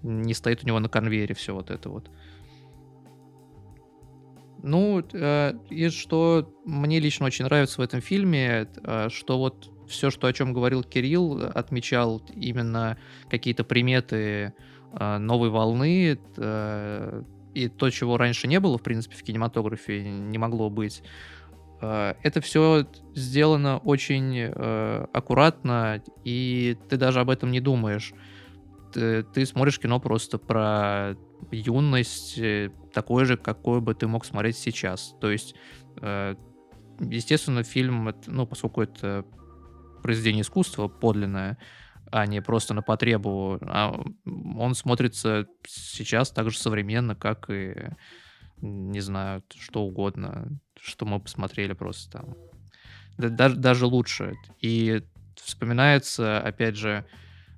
[0.02, 2.10] не стоит у него на конвейере все вот это вот.
[4.62, 10.10] Ну, э, и что мне лично очень нравится в этом фильме, э, что вот все,
[10.10, 12.96] что о чем говорил Кирилл, отмечал именно
[13.28, 14.52] какие-то приметы э,
[14.92, 17.22] новой волны, э,
[17.54, 21.02] и то, чего раньше не было, в принципе, в кинематографе, не могло быть.
[21.80, 28.12] Э, это все сделано очень э, аккуратно, и ты даже об этом не думаешь.
[28.92, 31.16] Ты, ты смотришь кино просто про
[31.50, 35.14] юность э, такой же, какой бы ты мог смотреть сейчас.
[35.20, 35.54] То есть,
[36.00, 36.34] э,
[37.00, 39.24] естественно, фильм, ну, поскольку это
[40.02, 41.58] произведение искусства подлинное,
[42.10, 47.74] а не просто на потребу, а он смотрится сейчас так же современно, как и,
[48.60, 50.48] не знаю, что угодно,
[50.80, 52.34] что мы посмотрели просто там.
[53.16, 54.34] Даже, даже лучше.
[54.60, 55.02] И
[55.36, 57.04] вспоминается, опять же,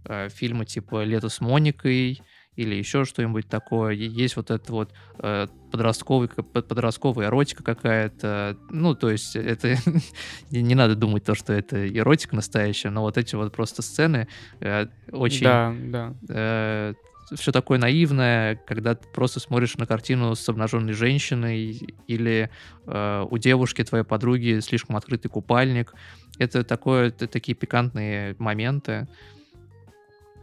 [0.04, 2.20] э, фильмы типа «Лето с Моникой»,
[2.56, 3.92] или еще что-нибудь такое.
[3.92, 8.58] Есть вот это вот э, подростковый, подростковая эротика какая-то.
[8.70, 9.76] Ну, то есть это
[10.50, 14.28] не надо думать то, что это эротика настоящая, но вот эти вот просто сцены
[14.60, 15.44] э, очень...
[15.44, 16.14] Да, да.
[16.28, 16.94] Э,
[17.34, 22.50] все такое наивное, когда ты просто смотришь на картину с обнаженной женщиной или
[22.86, 25.94] э, у девушки твоей подруги слишком открытый купальник.
[26.38, 29.08] Это такое, это такие пикантные моменты.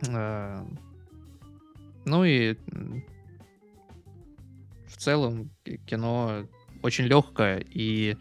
[0.08, 0.65] Э,
[2.06, 2.56] ну и
[4.88, 5.52] в целом
[5.86, 6.46] кино
[6.82, 8.18] очень легкое, и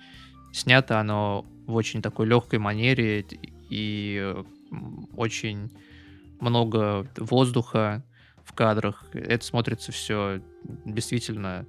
[0.52, 3.24] снято оно в очень такой легкой манере,
[3.70, 4.34] и
[5.16, 5.70] очень
[6.40, 8.04] много воздуха
[8.44, 9.04] в кадрах.
[9.12, 10.40] Это смотрится все
[10.84, 11.66] действительно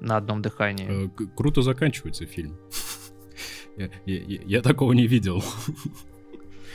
[0.00, 1.06] на одном дыхании.
[1.06, 2.56] Э, круто заканчивается фильм.
[3.78, 5.42] Я, я, я такого не видел.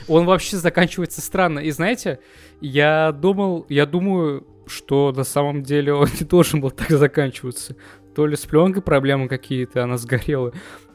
[0.06, 1.58] Он вообще заканчивается странно.
[1.58, 2.20] И знаете,
[2.60, 7.76] я думал, я думаю, что на самом деле он не должен был так заканчиваться.
[8.14, 10.52] То ли с пленкой проблемы какие-то, она сгорела,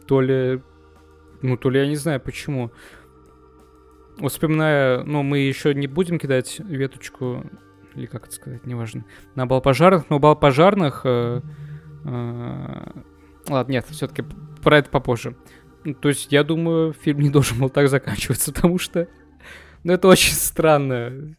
[0.07, 0.61] то ли...
[1.41, 2.71] Ну, то ли я не знаю почему.
[4.17, 7.43] Вот вспоминая, ну, мы еще не будем кидать веточку,
[7.95, 11.01] или как это сказать, неважно, на бал пожарных, но бал пожарных...
[11.03, 11.41] Э,
[12.05, 13.01] э,
[13.49, 14.23] ладно, нет, все-таки
[14.61, 15.35] про это попозже.
[16.01, 19.07] То есть, я думаю, фильм не должен был так заканчиваться, потому что...
[19.83, 21.35] Ну, это очень странно.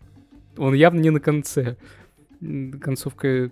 [0.56, 1.76] Он явно не на конце
[2.80, 3.50] концовка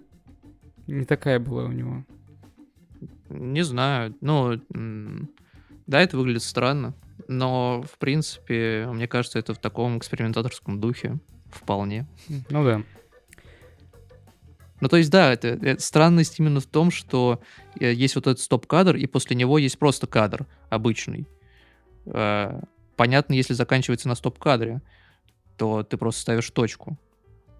[0.86, 2.04] не такая была у него.
[3.30, 4.14] Не знаю.
[4.20, 4.60] Ну,
[5.86, 6.94] Да, это выглядит странно,
[7.28, 11.18] но, в принципе, мне кажется, это в таком экспериментаторском духе
[11.50, 12.06] вполне.
[12.50, 12.82] Ну да.
[14.82, 17.40] Ну, то есть, да, это, это странность именно в том, что
[17.78, 21.28] э, есть вот этот стоп-кадр, и после него есть просто кадр обычный.
[22.06, 22.60] Э,
[22.96, 24.82] понятно, если заканчивается на стоп-кадре,
[25.56, 26.98] то ты просто ставишь точку.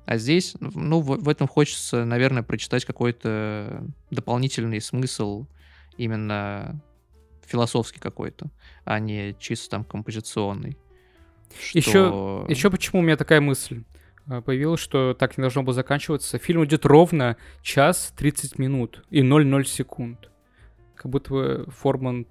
[0.04, 5.46] А здесь, ну, в, в этом хочется, наверное, прочитать какой-то дополнительный смысл
[5.96, 6.82] именно
[7.46, 8.50] философский какой-то,
[8.84, 10.76] а не чисто там композиционный.
[11.56, 11.78] Что...
[11.78, 13.84] Еще, еще почему у меня такая мысль
[14.26, 16.38] э, появилась, что так не должно было заканчиваться.
[16.38, 20.30] Фильм идет ровно час 30 минут и 0,0 секунд.
[20.94, 22.26] Как будто бы Форман...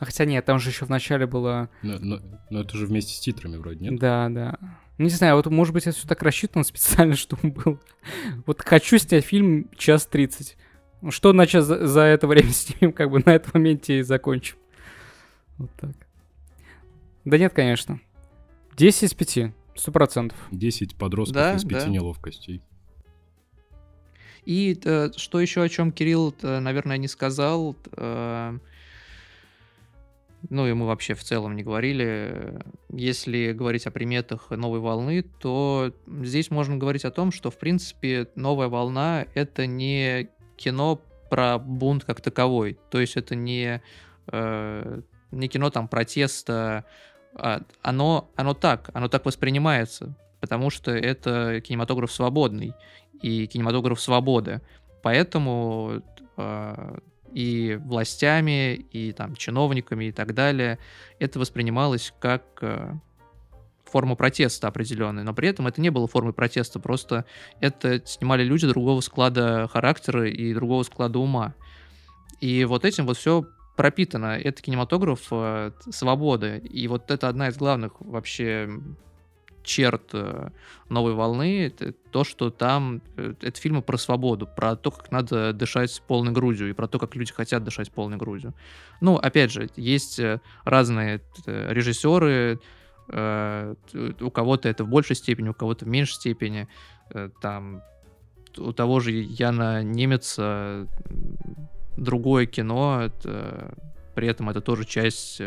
[0.00, 1.68] А хотя нет, там же еще в начале было...
[1.82, 2.20] Но, но,
[2.50, 3.98] но это же вместе с титрами вроде, нет?
[3.98, 4.56] Да, да.
[4.98, 7.80] Ну, не знаю, вот может быть это все так рассчитано специально, чтобы был.
[8.46, 10.56] Вот хочу снять фильм час 30.
[11.10, 14.56] Что на час за, за это время снимем, как бы на этом моменте и закончим.
[15.56, 15.90] Вот так.
[17.24, 18.00] Да нет, конечно.
[18.76, 20.36] 10 из 5, сто процентов.
[20.50, 21.88] 10 подростков да, из 5 да.
[21.88, 22.62] неловкостей.
[24.44, 28.58] И э, что еще о чем Кирилл, э, наверное, не сказал, э,
[30.50, 35.92] ну и мы вообще в целом не говорили, если говорить о приметах новой волны, то
[36.06, 42.04] здесь можно говорить о том, что в принципе новая волна это не кино про бунт
[42.04, 43.82] как таковой, то есть это не,
[44.28, 46.84] э, не кино там протеста,
[47.34, 52.74] оно, оно так, оно так воспринимается, потому что это кинематограф свободный
[53.22, 54.60] и кинематограф свободы,
[55.02, 56.02] поэтому
[56.36, 56.98] э,
[57.32, 60.78] и властями, и там чиновниками и так далее,
[61.18, 62.92] это воспринималось как э,
[63.84, 67.24] форма протеста определенная, но при этом это не было формой протеста, просто
[67.60, 71.54] это снимали люди другого склада характера и другого склада ума.
[72.40, 73.46] И вот этим вот все
[73.78, 74.36] пропитано.
[74.36, 76.58] Это кинематограф э, свободы.
[76.58, 78.68] И вот это одна из главных вообще
[79.62, 80.48] черт э,
[80.88, 85.52] новой волны, это то, что там э, это фильмы про свободу, про то, как надо
[85.52, 88.52] дышать полной грудью и про то, как люди хотят дышать полной грудью.
[89.00, 92.58] Ну, опять же, есть э, разные режиссеры,
[93.10, 96.68] у кого-то это в большей степени, у кого-то в меньшей степени.
[97.40, 97.80] Там
[98.58, 100.86] у того же Яна Немеца
[101.98, 103.74] другое кино, это,
[104.14, 105.40] при этом это тоже часть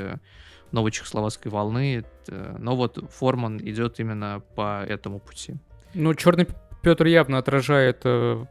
[0.72, 5.56] новой чехословацкой волны, но вот Форман идет именно по этому пути.
[5.94, 6.48] Ну, Черный
[6.82, 8.46] Петр явно отражает э,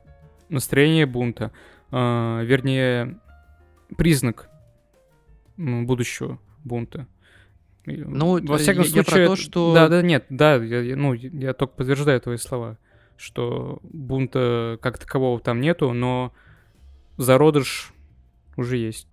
[0.48, 1.52] настроение бунта,
[1.90, 1.96] э,
[2.44, 3.18] вернее,
[3.96, 4.48] признак
[5.56, 7.06] будущего бунта.
[7.86, 9.74] Ну, во всяком я, случае, я про то, что...
[9.74, 12.78] Да, да, нет, да, я, ну, я только подтверждаю твои слова,
[13.16, 16.32] что бунта как такового там нету, но
[17.20, 17.92] зародыш
[18.56, 19.06] уже есть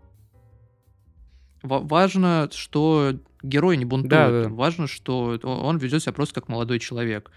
[1.64, 4.10] важно, что герой не бунтует.
[4.10, 4.50] Да, да.
[4.50, 7.32] Важно, что он ведет себя просто как молодой человек.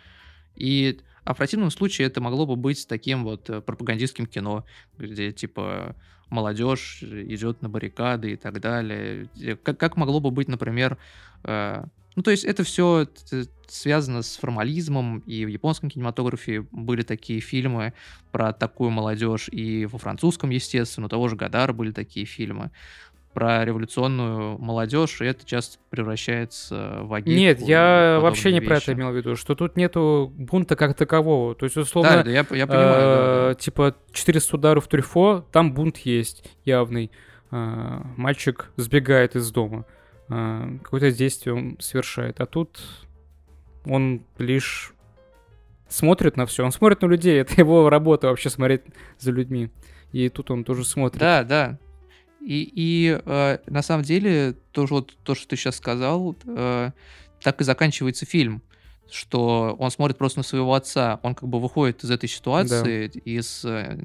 [0.57, 4.65] И а в противном случае это могло бы быть таким вот э, пропагандистским кино,
[4.99, 5.95] где типа
[6.29, 9.29] молодежь идет на баррикады и так далее.
[9.63, 10.97] Как, как могло бы быть, например,
[11.45, 11.85] э,
[12.17, 13.07] ну то есть это все
[13.69, 17.93] связано с формализмом, и в японском кинематографе были такие фильмы
[18.33, 22.71] про такую молодежь, и во французском, естественно, у того же Гадара были такие фильмы
[23.33, 27.39] про революционную молодежь, и это часто превращается в агитку.
[27.39, 28.69] Нет, я вообще не вещи.
[28.69, 31.55] про это имел в виду, что тут нету бунта как такового.
[31.55, 33.55] То есть, условно, да, да, я, я понимаю, э, да, да.
[33.55, 37.13] типа 400 ударов трюфо, там бунт есть явный.
[37.53, 40.00] Э, мальчик сбегает из дома, э,
[40.31, 42.81] какое-то действие он совершает, а тут
[43.85, 44.95] он лишь
[45.89, 48.83] смотрит на все, он смотрит на людей, это его работа вообще смотреть
[49.19, 49.71] за людьми.
[50.13, 51.21] И тут он тоже смотрит.
[51.21, 51.79] Да, да.
[52.41, 56.91] И, и э, на самом деле, тоже вот то, что ты сейчас сказал, э,
[57.43, 58.63] так и заканчивается фильм,
[59.11, 63.21] что он смотрит просто на своего отца, он как бы выходит из этой ситуации, да.
[63.25, 63.99] из э,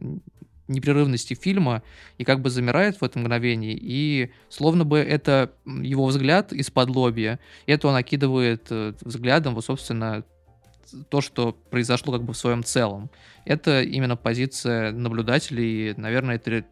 [0.68, 1.84] непрерывности фильма,
[2.18, 7.40] и как бы замирает в этом мгновении, и словно бы это его взгляд из-под лобья,
[7.66, 10.24] это он окидывает э, взглядом, вот, собственно,
[11.10, 13.10] то, что произошло как бы в своем целом.
[13.44, 16.66] Это именно позиция наблюдателей, наверное, это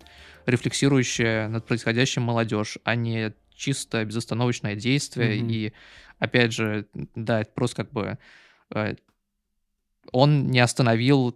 [0.46, 5.38] рефлексирующая над происходящим молодежь, а не чисто безостановочное действие.
[5.38, 5.52] Mm-hmm.
[5.52, 5.74] И
[6.20, 8.18] опять же, да, это просто как бы
[8.74, 8.96] э,
[10.12, 11.36] он не остановил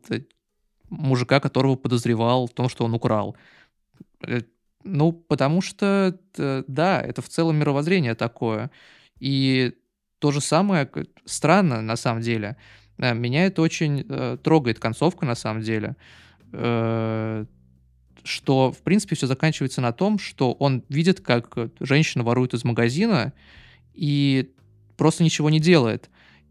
[0.89, 3.35] мужика, которого подозревал в том, что он украл.
[4.21, 4.41] Э,
[4.83, 8.71] ну, потому что, да, это в целом мировоззрение такое.
[9.19, 9.73] И
[10.19, 10.89] то же самое
[11.25, 12.55] странно, на самом деле.
[12.97, 15.95] Меня это очень э, трогает концовка, на самом деле
[18.27, 23.33] что, в принципе, все заканчивается на том, что он видит, как женщина ворует из магазина,
[23.93, 24.51] и
[24.97, 26.09] просто ничего не делает.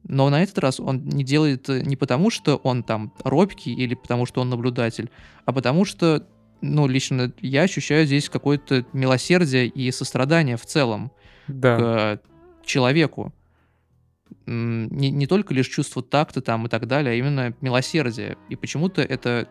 [0.09, 4.25] Но на этот раз он не делает не потому, что он там робкий или потому,
[4.25, 5.11] что он наблюдатель,
[5.45, 6.27] а потому что,
[6.61, 11.11] ну, лично я ощущаю здесь какое-то милосердие и сострадание в целом
[11.49, 12.21] Да.
[12.63, 13.33] к человеку.
[14.47, 18.37] Не, не только лишь чувство такта там и так далее, а именно милосердие.
[18.49, 19.49] И почему-то это,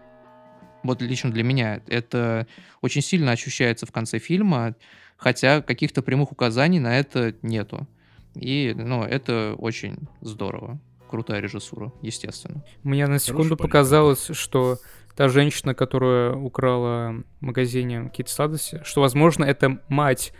[0.84, 2.47] вот лично для меня, это
[2.82, 4.76] очень сильно ощущается в конце фильма,
[5.18, 7.88] хотя каких-то прямых указаний на это нету.
[8.36, 10.79] И, ну, это очень здорово.
[11.09, 12.63] Крутая режиссура, естественно.
[12.83, 13.61] Мне на секунду полет.
[13.61, 14.77] показалось, что
[15.15, 20.33] та женщина, которая украла в магазине какие-то сладости, что, возможно, это мать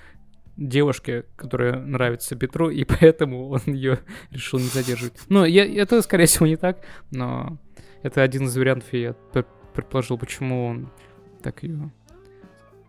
[0.58, 4.00] девушки, которая нравится Петру, и поэтому он ее
[4.32, 5.20] решил не задерживать.
[5.30, 7.58] Ну, я, это, скорее всего, не так, но
[8.04, 9.16] это один из вариантов, и я
[9.74, 10.90] предположил, почему он
[11.42, 11.92] так ее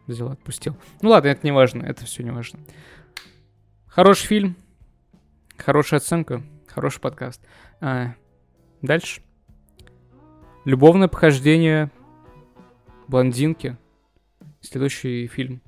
[0.06, 0.76] взял, отпустил.
[1.02, 2.60] Ну ладно, это не важно, это все не важно.
[3.86, 4.56] Хороший фильм,
[5.58, 7.40] хорошая оценка, хороший подкаст.
[7.80, 8.14] А,
[8.82, 9.22] дальше.
[10.64, 11.90] Любовное похождение
[13.08, 13.76] блондинки.
[14.60, 15.62] Следующий фильм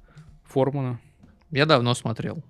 [0.45, 0.99] Формула.
[1.51, 2.43] Я давно смотрел.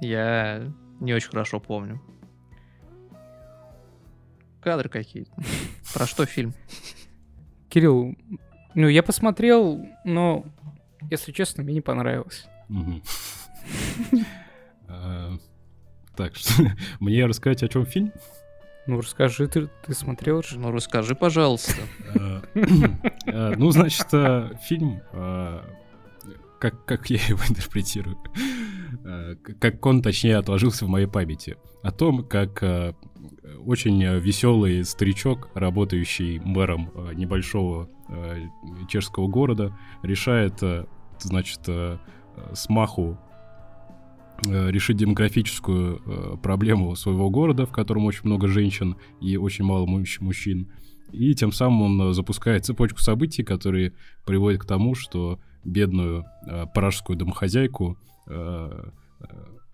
[0.00, 2.00] Я не очень хорошо помню.
[4.60, 5.32] Кадры какие-то.
[5.94, 6.54] Про что фильм?
[7.68, 8.16] Кирилл,
[8.74, 10.44] ну я посмотрел, но,
[11.08, 12.46] если честно, мне не понравилось.
[14.90, 15.32] А,
[16.16, 16.52] Так, что
[17.00, 18.12] мне рассказать, о чем фильм?
[18.86, 20.58] Ну расскажи, ты, ты смотрел же?
[20.58, 21.74] Ну, расскажи, пожалуйста.
[22.14, 22.42] А,
[23.26, 25.00] а, Ну, значит, а, фильм,
[26.58, 28.18] как, как я его интерпретирую,
[29.60, 32.62] как он, точнее, отложился в моей памяти, о том, как
[33.64, 37.88] очень веселый старичок, работающий мэром небольшого
[38.88, 40.60] чешского города, решает,
[41.20, 43.29] значит, с маху э,
[44.48, 50.20] решить демографическую э, проблему своего города, в котором очень много женщин и очень мало мужч-
[50.20, 50.70] мужчин.
[51.12, 53.92] И тем самым он э, запускает цепочку событий, которые
[54.24, 59.24] приводят к тому, что бедную э, пражскую домохозяйку э, э,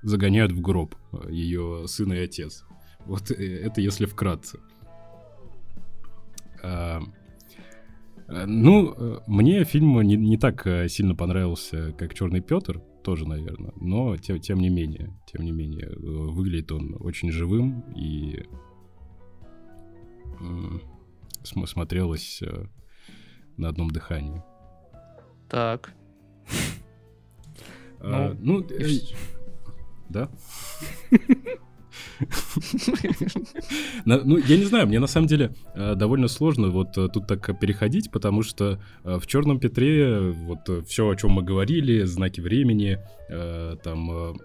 [0.03, 2.65] загоняют в гроб э, ее сын и отец.
[3.05, 4.59] Вот э, это если вкратце.
[6.63, 7.01] А,
[8.29, 13.25] э, ну, э, мне фильм не, не так э, сильно понравился, как Черный Петр, тоже,
[13.29, 13.73] наверное.
[13.77, 18.45] Но тем, тем не менее, тем не менее, э, выглядит он очень живым и
[21.45, 22.67] см- смотрелось э,
[23.57, 24.43] на одном дыхании.
[25.49, 25.95] Так.
[28.01, 29.17] А, ну, и э,
[30.09, 30.29] да.
[34.05, 37.59] Ну, я не знаю, мне на самом деле э, довольно сложно вот э, тут так
[37.61, 42.99] переходить, потому что э, в Черном Петре вот все, о чем мы говорили, знаки времени,
[43.83, 44.39] там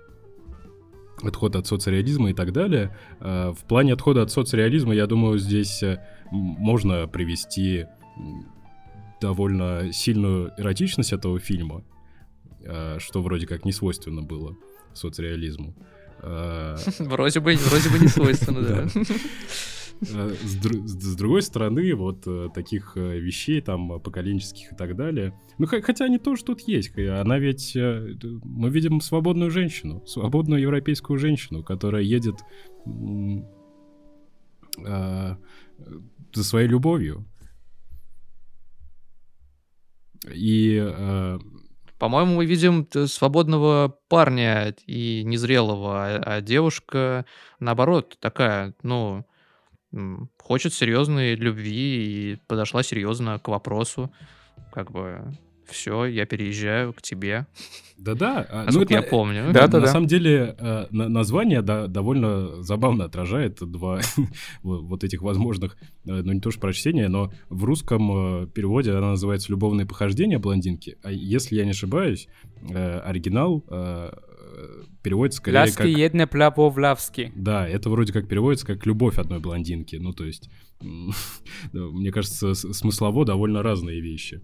[1.22, 2.95] отход от соцреализма и так далее.
[3.20, 5.84] В плане отхода от соцреализма, я думаю, здесь
[6.32, 7.86] можно привести
[9.22, 11.84] довольно сильную эротичность этого фильма,
[12.97, 14.55] что вроде как не свойственно было
[14.93, 15.76] соцреализму.
[16.22, 18.88] Э, Вроде бы, вроде бы не свойственно, да.
[20.01, 25.34] Э, С, дру- с- другой стороны, вот э, таких вещей, там, поколенческих и так далее.
[25.59, 26.97] Ну, хо- хотя они тоже тут есть.
[26.97, 27.76] Она ведь...
[27.76, 32.36] Мы видим свободную женщину, свободную европейскую женщину, которая едет
[34.86, 35.36] э,
[36.34, 37.26] за своей любовью.
[40.34, 41.39] И э,
[42.02, 47.28] По-моему, мы видим свободного парня и незрелого, а, а девушка,
[47.60, 49.24] наоборот, такая, ну,
[50.39, 54.12] хочет серьезной любви и подошла серьезно к вопросу.
[54.74, 55.38] Как бы,
[55.72, 57.47] все, я переезжаю к тебе,
[57.97, 58.45] да-да.
[58.49, 59.51] а, ну, это- я помню.
[59.53, 59.91] Да, На- да, На да.
[59.91, 63.99] самом деле э, на- название да, довольно забавно отражает два
[64.63, 69.11] вот этих возможных, э, ну не то что прочтения, но в русском э, переводе она
[69.11, 72.28] называется «Любовные похождения блондинки», а если я не ошибаюсь,
[72.69, 74.11] э, оригинал э,
[75.03, 75.86] переводится скорее Ляски как...
[75.88, 77.32] едне пляво влавски.
[77.36, 80.49] Да, это вроде как переводится как «любовь одной блондинки», ну то есть,
[81.74, 84.41] мне кажется, смыслово довольно разные вещи.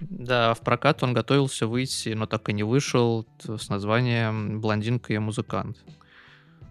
[0.00, 5.18] Да, в прокат он готовился выйти, но так и не вышел с названием «Блондинка и
[5.18, 5.78] музыкант».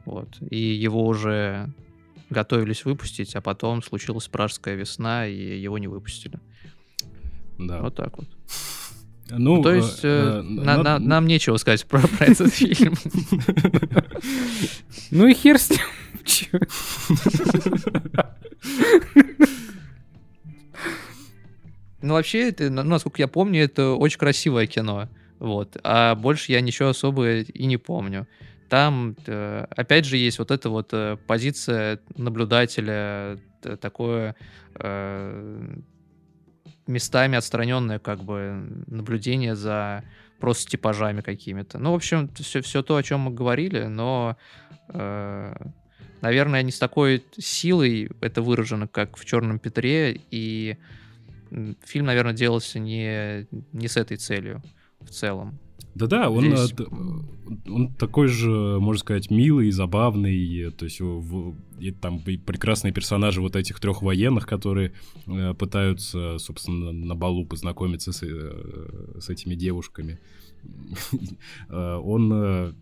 [0.05, 0.29] Вот.
[0.51, 1.71] И его уже
[2.29, 6.39] готовились выпустить, а потом случилась пражская весна, и его не выпустили.
[7.57, 7.81] Да.
[7.81, 8.27] Вот так вот.
[9.29, 12.53] Ну, То э, есть э, э, на- над- на- нам нечего сказать про, про этот
[12.53, 12.93] фильм.
[15.09, 15.79] Ну и хер с ним.
[22.05, 25.09] Ну, вообще, это, ну, насколько я помню, это очень красивое кино.
[25.39, 25.75] Вот.
[25.83, 28.27] А больше я ничего особо и не помню.
[28.69, 33.39] Там, э, опять же, есть вот эта вот э, позиция наблюдателя,
[33.81, 34.35] такое
[34.75, 35.75] э,
[36.85, 40.03] местами отстраненное как бы наблюдение за
[40.39, 41.79] просто типажами какими-то.
[41.79, 44.37] Ну, в общем, все, все то, о чем мы говорили, но,
[46.21, 50.77] наверное, не с такой силой это выражено, как в «Черном Петре», и
[51.85, 54.61] фильм, наверное, делался не, не с этой целью
[55.01, 55.59] в целом.
[55.95, 56.83] Да-да, он, Здесь- э,
[57.71, 58.49] он такой же,
[58.81, 63.79] можно сказать, милый, забавный, э, то есть в- и там и прекрасные персонажи вот этих
[63.79, 64.91] трех военных, которые
[65.27, 70.19] э, пытаются, собственно, на балу познакомиться с, э, с этими девушками.
[71.69, 72.73] Э, Он, э,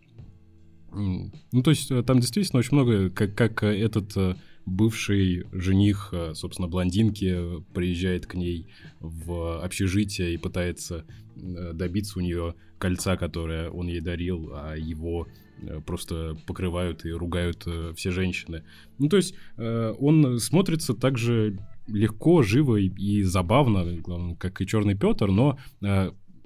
[0.92, 4.36] ну то есть э, там действительно очень много, как, как э, этот э,
[4.66, 8.68] бывший жених, э, собственно, блондинки приезжает к ней
[9.00, 11.06] в общежитие и пытается
[11.36, 15.28] э, добиться у нее кольца, которое он ей дарил, а его
[15.62, 18.64] э, просто покрывают и ругают все женщины.
[19.00, 25.28] Ну, то есть он смотрится так же легко, живо и, забавно, как и Черный Петр,
[25.28, 25.58] но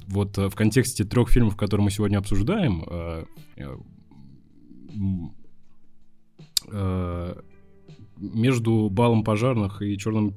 [0.08, 2.84] вот в контексте трех фильмов, которые мы сегодня обсуждаем,
[8.20, 10.34] между балом пожарных и Черным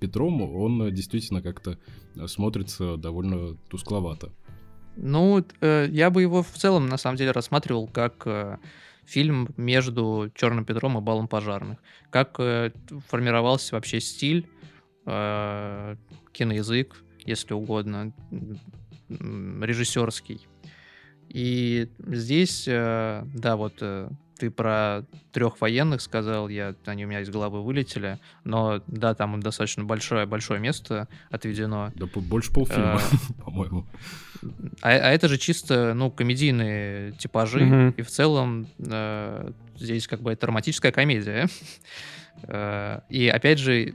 [0.00, 1.78] Петром он действительно как-то
[2.26, 4.32] смотрится довольно тускловато.
[4.96, 8.58] Ну, э, я бы его в целом, на самом деле, рассматривал как э,
[9.04, 11.78] фильм между Черным Петром и Балом пожарных.
[12.10, 12.72] Как э,
[13.08, 14.48] формировался вообще стиль,
[15.04, 18.12] киноязык, если угодно,
[19.08, 20.46] режиссерский.
[21.28, 23.82] И здесь, да, вот
[24.42, 29.38] ты про трех военных сказал, я, они у меня из головы вылетели, но да, там
[29.40, 31.92] достаточно большое, большое место отведено.
[31.94, 33.86] Да больше полфильма, Э, по-моему.
[34.82, 37.90] А, а это же чисто, ну, комедийные типажи, Мгм.
[37.90, 41.48] и в целом э, здесь как бы это романтическая комедия.
[42.48, 43.94] Э, и опять же,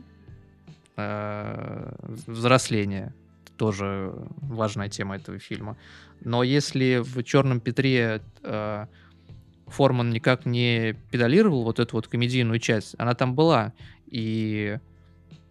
[0.95, 1.91] э,
[2.27, 3.11] взросление
[3.57, 5.75] тоже важная тема этого фильма.
[6.21, 8.85] Но если в Черном Петре э,
[9.67, 13.73] Форман никак не педалировал вот эту вот комедийную часть, она там была.
[14.07, 14.79] И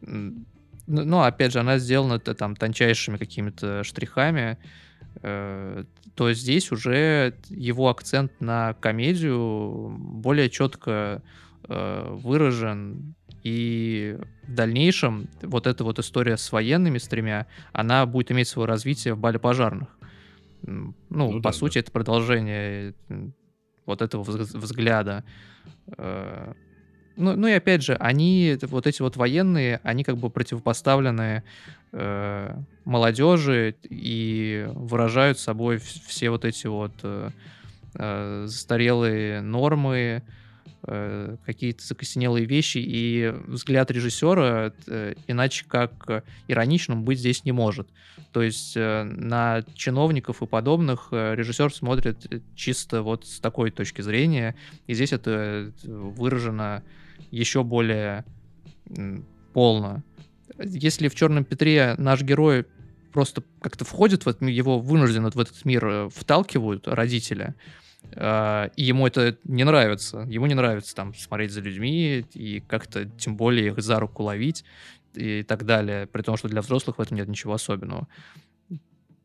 [0.02, 0.44] ну,
[0.86, 4.56] ну, опять же, она сделана т- там тончайшими какими-то штрихами,
[5.22, 11.22] э, то здесь уже его акцент на комедию более четко
[11.68, 13.14] э, выражен.
[13.42, 18.66] И в дальнейшем вот эта вот история с военными с тремя, она будет иметь свое
[18.66, 19.88] развитие в бале пожарных.
[20.62, 21.80] Ну, Ну по да, сути, да.
[21.80, 22.94] это продолжение
[23.86, 25.24] вот этого взг- взгляда.
[25.98, 26.52] Э,
[27.18, 31.42] Ну, ну и опять же, они, вот эти вот военные, они как бы противопоставлены
[31.92, 37.30] э, молодежи и выражают собой вс- все вот эти вот э,
[37.94, 40.20] э, застарелые нормы, э,
[41.44, 47.88] какие-то закостенелые вещи, и взгляд режиссера э, иначе как э, ироничным быть здесь не может.
[48.32, 53.70] То есть э, на чиновников и подобных э, режиссер смотрит э, чисто вот с такой
[53.70, 54.54] точки зрения,
[54.86, 56.82] и здесь это э, выражено
[57.30, 58.24] еще более
[59.52, 60.02] полно.
[60.58, 62.66] Если в Черном Петре наш герой
[63.12, 68.82] просто как-то входит в этот, его вынужденно в этот мир э, вталкивают родители, э, и
[68.82, 70.20] ему это не нравится.
[70.28, 74.64] Ему не нравится там смотреть за людьми и как-то тем более их за руку ловить
[75.14, 78.08] и так далее, при том, что для взрослых в этом нет ничего особенного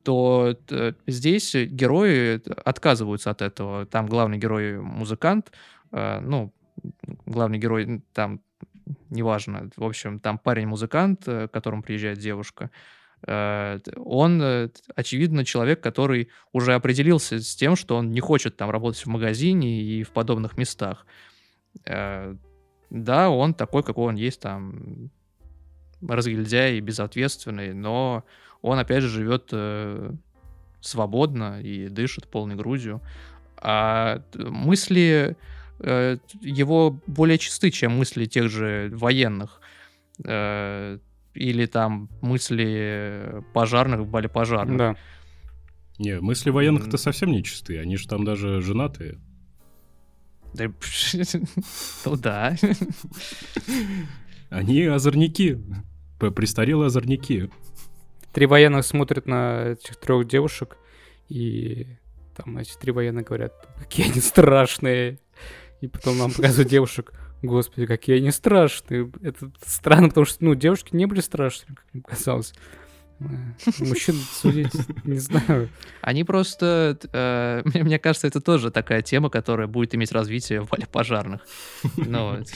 [0.03, 3.85] то э, здесь герои отказываются от этого.
[3.85, 5.51] Там главный герой музыкант,
[5.91, 6.53] э, ну,
[7.25, 8.41] главный герой там,
[9.09, 12.71] неважно, в общем, там парень-музыкант, э, к которому приезжает девушка,
[13.27, 19.05] он, э, очевидно, человек, который уже определился с тем, что он не хочет там работать
[19.05, 21.05] в магазине и в подобных местах.
[21.85, 22.35] Э,
[22.89, 25.09] Да, он такой, какой он есть, там,
[26.01, 28.23] разгильдяй и безответственный, но
[28.61, 30.11] он, опять же, живет э,
[30.81, 33.01] свободно и дышит полной грудью.
[33.57, 35.37] А мысли
[35.79, 39.61] э, его более чисты, чем мысли тех же военных.
[41.33, 44.77] Или там мысли пожарных в бале пожарных.
[44.77, 44.95] Да.
[45.97, 46.97] Не, мысли военных-то М.
[46.97, 49.19] совсем не чистые, они же там даже женатые.
[50.53, 50.65] Да,
[52.05, 52.55] Ну да.
[54.49, 55.61] Они озорники,
[56.19, 57.49] престарелые озорники.
[58.33, 60.77] Три военных смотрят на этих трех девушек,
[61.29, 61.97] и
[62.35, 65.19] там эти три военных говорят, какие они страшные.
[65.81, 69.11] И потом нам показывают девушек, Господи, какие они страшные.
[69.21, 72.53] Это странно, потому что, ну, девушки не были страшными, как мне казалось.
[73.19, 73.25] Э,
[73.79, 74.73] Мужчин судить,
[75.05, 75.69] не знаю.
[76.01, 80.67] Они просто, э, мне, мне кажется, это тоже такая тема, которая будет иметь развитие в
[80.91, 81.41] пожарных.
[81.97, 82.47] Ну, вот.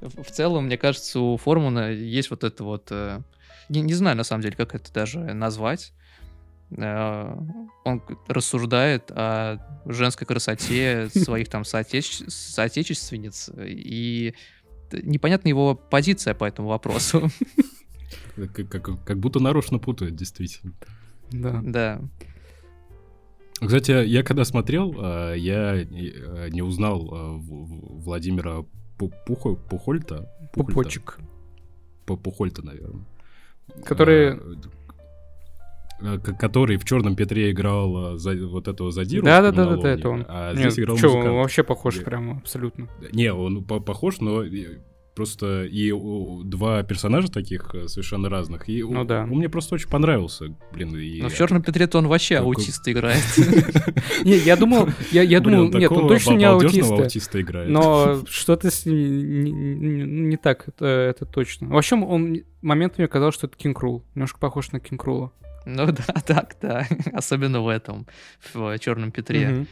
[0.00, 2.88] в в целом, мне кажется, у Формуна есть вот это вот...
[2.90, 3.20] э,
[3.68, 5.92] Не, не знаю, на самом деле, как это даже назвать.
[6.76, 7.36] Э,
[7.84, 14.34] Он рассуждает о женской красоте своих там соотече- соотечественниц, и
[14.92, 17.28] непонятна его позиция по этому вопросу.
[18.36, 20.72] Как, как- как будто нарочно путают, действительно.
[21.30, 21.60] Да.
[21.62, 22.00] Да.
[23.60, 28.64] Кстати, я когда смотрел, а, я э, не узнал В- В- Владимира
[28.98, 30.30] Пу- Пухо- Пухольта.
[30.52, 30.52] Пухольта?
[30.54, 31.18] Пупочек.
[32.06, 33.04] Пу- Пухольта, наверное.
[33.84, 34.56] Который- А,
[36.38, 39.24] который в Черном Петре играл а, за, вот этого задиру.
[39.24, 40.24] Да, да, да, да, это он.
[40.28, 42.88] А Нет, здесь играл чё, он вообще похож Где- прямо абсолютно.
[43.12, 44.78] Не, он по- похож, но и-
[45.14, 48.68] просто и у- два персонажа таких э, совершенно разных.
[48.70, 49.24] И у- Ну да.
[49.24, 50.96] он мне просто очень понравился, блин.
[50.96, 51.20] И...
[51.20, 53.22] Но в Черном Петре-то он вообще Какой- аутиста играет.
[54.24, 57.40] Не, я думал, я, я думал, нет, он точно не аутиста.
[57.40, 57.68] играет.
[57.68, 61.68] Но что-то с ним не, так, это, точно.
[61.68, 64.04] Вообще, он моментами казалось, что это Кинг Рул.
[64.14, 65.32] Немножко похож на Кинг Рула.
[65.66, 66.86] Ну да, так, да.
[67.12, 68.06] Особенно в этом,
[68.52, 69.48] в Черном Петре.
[69.48, 69.68] Мгм.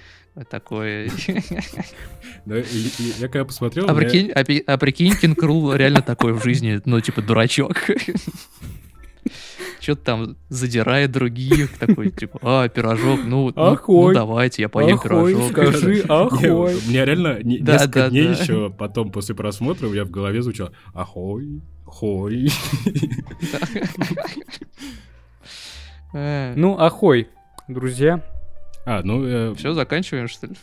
[0.50, 1.10] Такой.
[2.46, 6.80] Да, я когда посмотрел, А прикинь, а а прикинь, Кинг Рул реально такой в жизни,
[6.84, 7.76] ну, типа, дурачок.
[9.80, 14.14] Что-то там задирает других, такой, типа, а, пирожок, ну, ну, ну Ахой.
[14.14, 15.50] давайте, я поем Ахой, пирожок.
[15.50, 15.94] скажи.
[15.94, 16.74] Не, Ахой.
[16.74, 18.32] У меня реально не- Да, несколько да, дней да.
[18.32, 22.50] еще потом, после просмотра, у меня в голове звучало «Ахой, хой».
[26.12, 27.28] Э, Ну, ахой,
[27.68, 28.22] друзья.
[28.86, 30.54] А, ну, Все, заканчиваем, что ли?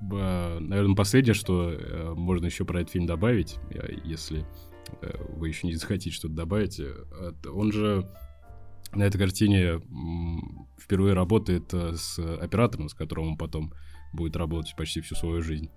[0.00, 4.44] наверное, последнее, что э, можно еще про этот фильм добавить, э, если
[5.00, 6.78] э, вы еще не захотите что-то добавить.
[6.78, 6.92] э,
[7.30, 8.06] это- Он же
[8.92, 9.80] на этой картине
[10.78, 13.72] впервые работает э, с оператором, с которым он потом
[14.12, 15.70] будет работать почти всю свою жизнь.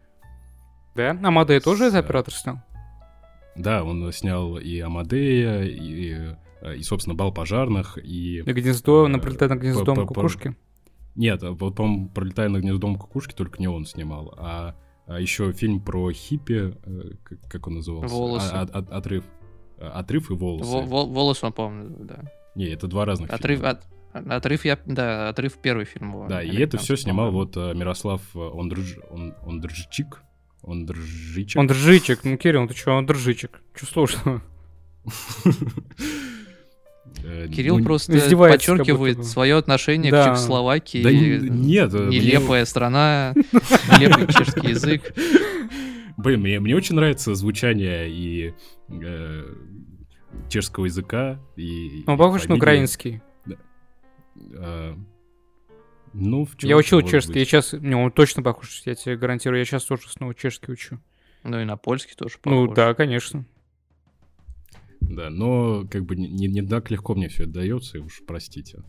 [0.95, 1.11] Да?
[1.23, 2.57] Амадей тоже С, э, оператор снял?
[3.55, 6.35] Да, он снял и Амадея, и, э,
[6.75, 8.39] и собственно, Бал пожарных, и...
[8.39, 10.55] И гнездо, э, напролетая над гнездом по- по- кукушки.
[11.15, 14.75] Нет, а вот, по-моему, «Пролетая над гнездом кукушки» только не он снимал, а,
[15.19, 18.13] еще фильм про хиппи, э, как, как он назывался?
[18.13, 18.51] «Волосы».
[18.53, 19.23] А- от- отрыв.
[19.79, 20.69] А, Отрыв и волосы.
[20.71, 22.23] Во- во- Волос он, помню, да.
[22.55, 23.71] Не, это два разных Отрыв, фильма.
[23.71, 23.87] от-
[24.31, 26.27] отрыв я, да, отрыв первый фильм был.
[26.27, 28.97] Да, и это все снимал вот э, Мирослав э, Ондрж...
[29.11, 29.33] Он...
[29.45, 30.21] Ондржчик.
[30.63, 31.59] Ондржичек.
[31.59, 32.23] Он држичек.
[32.23, 33.61] Ну, Кирилл, ты чё, он држичек.
[33.75, 34.41] Чё сложного?
[37.23, 40.21] Э, Кирилл ну, просто подчеркивает будто свое отношение Да.
[40.23, 41.03] к Чехословакии.
[41.03, 41.93] Да нет.
[41.93, 43.33] э, мне- Нелепая страна,
[43.99, 45.13] нелепый чешский язык.
[46.17, 48.53] Блин, мне, мне очень нравится звучание и
[48.89, 49.43] э,
[50.49, 52.03] чешского языка, и...
[52.07, 53.21] Он похож на украинский.
[54.55, 54.95] Э,
[56.13, 57.73] ну, в Я чём-то, учил чешский, я сейчас...
[57.73, 59.59] Не, он точно похож, я тебе гарантирую.
[59.59, 60.99] Я сейчас тоже снова чешский учу.
[61.43, 62.75] Ну и на польский тоже Ну, похож.
[62.75, 63.45] да, конечно.
[65.09, 68.83] Да, но как бы не, не так легко мне все это дается, и уж простите.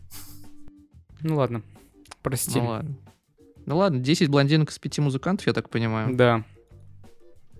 [1.21, 1.63] Ну, ладно.
[2.21, 2.59] Прости.
[2.59, 2.97] Ну ладно.
[3.65, 6.15] Ну ладно, 10 блондинок из 5 музыкантов, я так понимаю.
[6.15, 6.43] Да.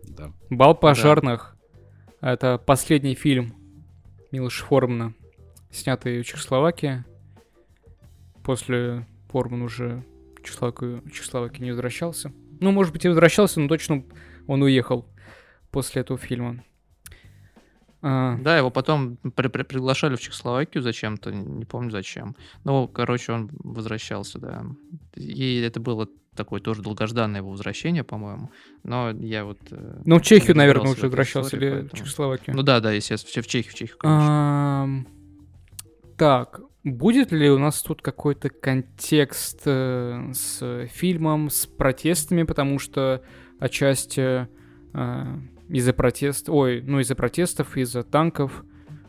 [0.03, 0.33] Да.
[0.49, 1.55] Бал пожарных.
[2.21, 3.55] Это последний фильм
[4.31, 5.13] Милоша Формана,
[5.71, 7.05] снятый в Чехословакии.
[8.43, 10.03] После Форман уже
[10.37, 12.33] в Чехословакию, в Чехословакию не возвращался.
[12.59, 14.03] Ну, может быть, и возвращался, но точно
[14.47, 15.05] он уехал
[15.71, 16.63] после этого фильма.
[18.01, 22.35] А, Да, его потом при- при- приглашали в Чехословакию зачем-то, не помню зачем.
[22.63, 24.63] Ну, короче, он возвращался, да.
[25.15, 28.49] И это было такое тоже долгожданное его возвращение, по-моему.
[28.83, 29.59] Но я вот...
[29.71, 32.55] э, ну, в Чехию, наверное, в уже возвращался истории, или в поэтому- Чехословакию.
[32.55, 35.05] Ну да, да, естественно, все в Чехию, в Чехию, конечно.
[36.17, 43.21] Так, будет ли у нас тут какой-то контекст э, с фильмом, с протестами, потому что
[43.59, 44.47] отчасти
[44.93, 45.25] э,
[45.69, 48.65] из-за протест, ой, ну из-за протестов, из-за танков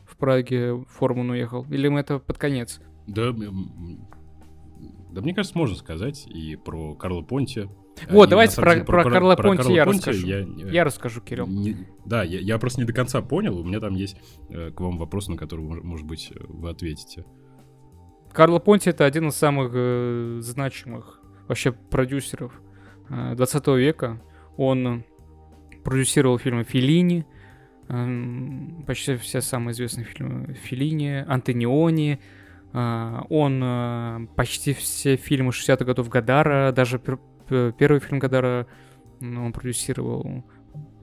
[0.06, 2.80] в Праге Формун уехал, или мы это под конец?
[3.06, 7.68] Да, да, мне кажется, можно сказать и про Карла Понти.
[8.08, 10.26] Вот, И, давайте про- деле, про Карла Понти я расскажу.
[10.26, 11.46] Я, Я расскажу, Кирилл.
[11.48, 13.58] не- да, я, я просто не до конца понял.
[13.58, 14.16] У меня там есть
[14.48, 17.24] э, к вам вопрос, на который, мож- может быть, э, вы ответите.
[18.32, 22.52] Карло Понти это один из самых э, значимых вообще продюсеров
[23.10, 24.22] э, 20 века.
[24.56, 25.04] Он
[25.84, 27.26] продюсировал фильмы Филини,
[27.88, 32.20] эм, почти все самые известные фильмы Филини, Антониони.
[32.72, 38.66] э, он э, почти все фильмы 60-х годов Гадара, даже первый фильм Гадара
[39.20, 40.44] он продюсировал.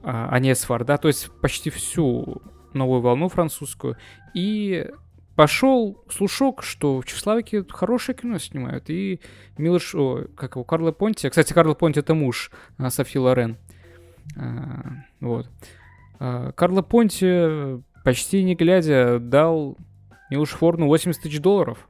[0.02, 3.96] а, Анесфар, да, то есть почти всю новую волну французскую.
[4.34, 4.86] И
[5.34, 8.90] пошел слушок, что в Чехословакии хорошее кино снимают.
[8.90, 9.20] И
[9.56, 11.28] Милош, о, как его, Карло Понти.
[11.28, 13.56] Кстати, Карло Понти это муж а, Софи Лорен.
[15.20, 15.48] Вот.
[16.20, 19.76] А, Карло Понти почти не глядя дал
[20.30, 21.88] Милош Форну 80 тысяч долларов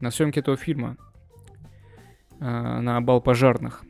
[0.00, 0.96] на съемки этого фильма.
[2.40, 3.84] А, на бал пожарных.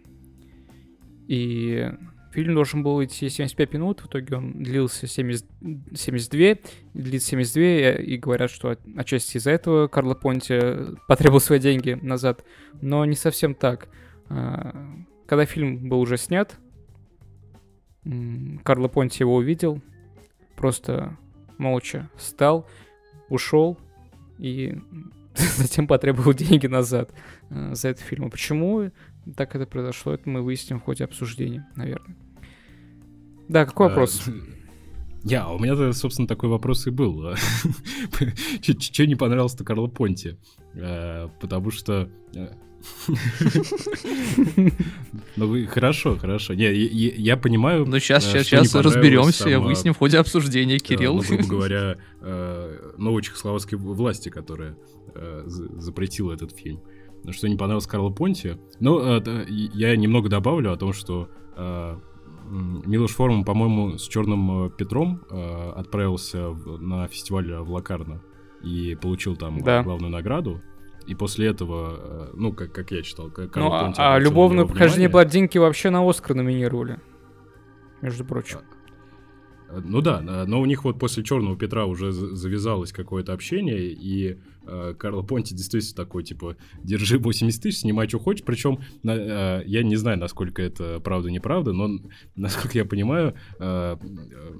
[1.27, 1.91] И
[2.31, 5.47] Фильм должен был идти 75 минут, в итоге он длился 70,
[5.95, 10.61] 72, длится 72, и говорят, что отчасти из-за этого Карло Понти
[11.09, 12.45] потребовал свои деньги назад,
[12.83, 13.89] но не совсем так.
[14.29, 14.73] А,
[15.27, 16.55] когда фильм был уже снят,
[18.63, 19.81] Карло Понти его увидел,
[20.57, 21.17] просто
[21.59, 22.67] молча встал,
[23.29, 23.79] ушел
[24.39, 24.79] и
[25.35, 27.13] затем потребовал деньги назад
[27.51, 28.27] э, за этот фильм.
[28.27, 28.91] А почему
[29.37, 32.17] так это произошло, это мы выясним в ходе обсуждения, наверное.
[33.49, 34.25] Да, какой а, вопрос?
[35.25, 37.35] Я, у меня, собственно, такой вопрос и был.
[38.61, 40.37] Че не понравилось-то Карло Понти?
[40.75, 42.11] Э, потому что...
[43.09, 44.71] Э,
[45.37, 46.55] ну, хорошо, хорошо.
[46.55, 47.87] Не, я, я понимаю.
[47.87, 51.23] Ну, сейчас, сейчас, сейчас разберемся, там, выясним в ходе обсуждения, Кирилл.
[51.29, 51.99] Ну, грубо говоря,
[52.97, 54.77] новой чехословацкой власти, которая
[55.45, 56.81] запретила этот фильм.
[57.31, 58.57] Что не понравилось Карло Понти.
[58.81, 61.29] Ну, я немного добавлю о том, что
[62.51, 68.23] Милош Форман, по-моему, с Черным э, Петром э, отправился на фестиваль в Лакарно
[68.63, 70.63] и получил там главную награду.
[71.09, 75.09] И после этого, э, ну, как, как я читал, как Ну, а, а любовное похождение
[75.09, 77.01] блондинки вообще на Оскар номинировали,
[78.03, 78.59] между прочим.
[79.71, 84.39] А, ну да, но у них вот после Черного Петра уже завязалось какое-то общение, и
[84.67, 88.45] э, Карл Понти действительно такой, типа, держи 80 тысяч, снимай, что хочешь.
[88.45, 91.89] Причем, э, я не знаю, насколько это правда-неправда, но,
[92.37, 94.53] насколько я понимаю, э, э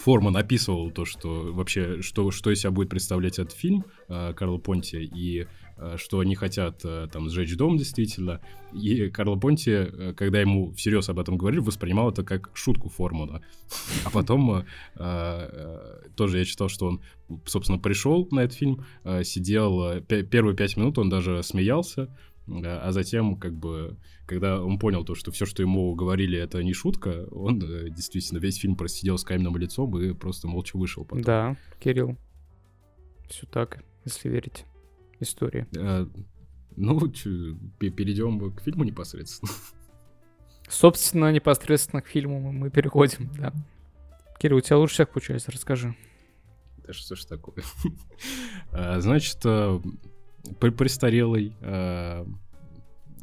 [0.00, 4.58] Форман описывал то, что вообще, что, что из себя будет представлять этот фильм э, Карл
[4.58, 5.46] Понти, и
[5.80, 8.40] Э, что они хотят э, там сжечь дом действительно.
[8.72, 13.40] И Карло Понти, э, когда ему всерьез об этом говорили, воспринимал это как шутку Формула.
[14.04, 14.64] А потом
[16.16, 17.02] тоже я читал, что он,
[17.46, 18.84] собственно, пришел на этот фильм,
[19.22, 22.14] сидел первые пять минут, он даже смеялся,
[22.64, 23.96] а затем, как бы,
[24.26, 28.56] когда он понял то, что все, что ему говорили, это не шутка, он действительно весь
[28.56, 31.22] фильм просидел с каменным лицом и просто молча вышел потом.
[31.22, 32.16] Да, Кирилл,
[33.28, 34.64] все так, если верить
[35.20, 35.66] истории.
[35.76, 36.08] А,
[36.76, 39.52] ну, перейдем к фильму непосредственно.
[40.68, 43.52] Собственно, непосредственно к фильму мы переходим, да.
[44.38, 45.94] Кирилл, у тебя лучше всех получается, расскажи.
[46.86, 47.64] Да что ж такое?
[48.72, 49.80] а, значит, а,
[50.58, 52.26] престарелый а,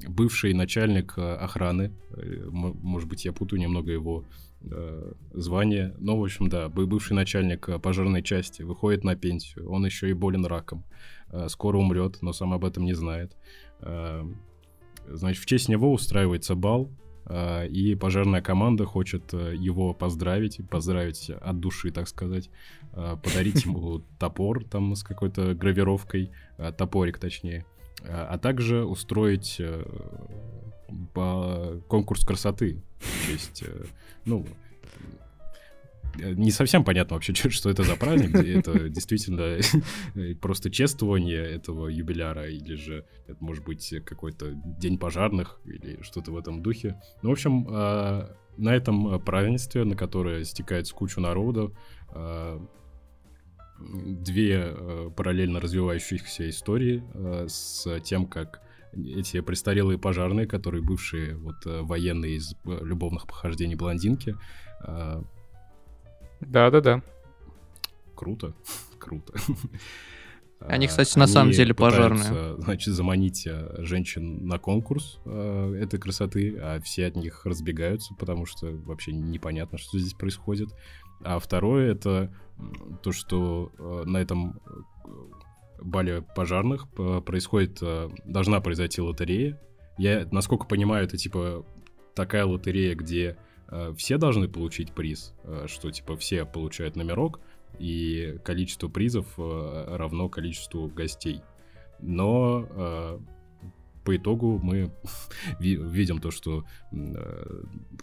[0.07, 4.26] бывший начальник а, охраны, э, может быть, я путаю немного его
[4.61, 10.09] э, звание, но, в общем, да, бывший начальник пожарной части выходит на пенсию, он еще
[10.09, 10.84] и болен раком.
[11.30, 13.36] Э, скоро умрет, но сам об этом не знает.
[13.82, 14.24] Э,
[15.07, 21.59] значит, в честь него устраивается бал, э, и пожарная команда хочет его поздравить, поздравить от
[21.59, 22.49] души, так сказать,
[22.91, 26.32] подарить ему топор там с какой-то гравировкой,
[26.78, 27.65] топорик точнее,
[28.03, 29.61] а также устроить
[31.13, 32.82] конкурс красоты.
[33.25, 33.63] То есть,
[34.25, 34.45] ну,
[36.16, 38.36] не совсем понятно вообще, что это за праздник.
[38.36, 39.60] Это действительно
[40.41, 46.38] просто чествование этого юбиляра, или же это может быть какой-то день пожарных, или что-то в
[46.38, 47.01] этом духе.
[47.22, 51.72] Ну, в общем, а, на этом празднестве, на которое стекается кучу народа,
[52.10, 52.66] а,
[53.80, 57.03] две а, параллельно развивающихся истории
[57.47, 58.62] с тем, как
[58.93, 64.36] эти престарелые пожарные, которые бывшие вот военные из любовных похождений блондинки,
[66.41, 67.01] да-да-да.
[68.15, 68.53] Круто,
[68.99, 69.33] круто.
[70.59, 72.55] Они, кстати, на Они самом деле пожарные.
[72.57, 78.45] Значит, заманить э, женщин на конкурс э, этой красоты, а все от них разбегаются, потому
[78.45, 80.69] что вообще непонятно, что здесь происходит.
[81.23, 82.33] А второе это
[83.03, 85.09] то, что э, на этом э,
[85.81, 86.88] бале пожарных
[87.23, 87.79] происходит,
[88.25, 89.61] должна произойти лотерея.
[89.99, 91.65] Я, насколько понимаю, это типа
[92.15, 93.47] такая лотерея, где Э,
[93.97, 97.39] все должны получить приз, э, что типа все получают номерок,
[97.80, 101.41] и количество призов э, равно количеству гостей.
[101.99, 103.20] Но
[104.05, 104.93] по итогу мы
[105.59, 106.63] видим то, что,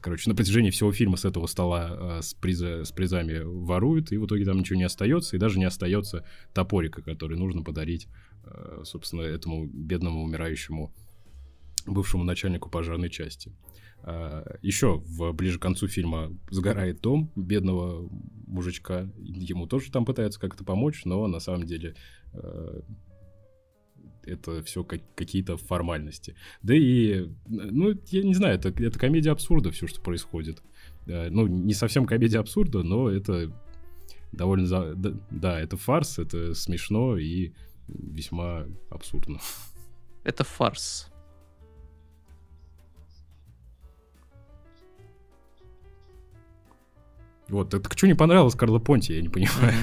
[0.01, 4.27] короче, на протяжении всего фильма с этого стола с, приза, с призами воруют, и в
[4.27, 8.09] итоге там ничего не остается, и даже не остается топорика, который нужно подарить,
[8.83, 10.93] собственно, этому бедному умирающему
[11.87, 13.53] бывшему начальнику пожарной части.
[14.07, 18.07] А, еще в, ближе к концу фильма сгорает дом бедного
[18.47, 19.09] мужичка.
[19.17, 21.97] Ему тоже там пытаются как-то помочь, но на самом деле
[22.35, 22.81] э,
[24.25, 26.37] это все как, какие-то формальности.
[26.63, 30.63] Да и, ну, я не знаю, это, это комедия абсурда, все, что происходит.
[31.07, 33.51] Э, ну, не совсем комедия абсурда, но это
[34.33, 34.67] довольно...
[34.67, 34.95] За...
[34.95, 37.53] Да, да, это фарс, это смешно и
[37.89, 39.39] весьма абсурдно.
[40.25, 41.11] Это фарс.
[47.49, 49.75] Вот, так что не понравилось Карло Понти, я не понимаю.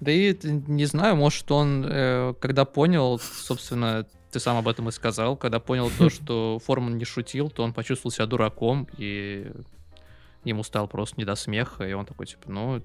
[0.00, 4.92] Да и не знаю, может он, э, когда понял, собственно, ты сам об этом и
[4.92, 9.48] сказал, когда понял то, что Форман не шутил, то он почувствовал себя дураком, и
[10.42, 12.82] ему стало просто не до смеха, и он такой, типа, ну...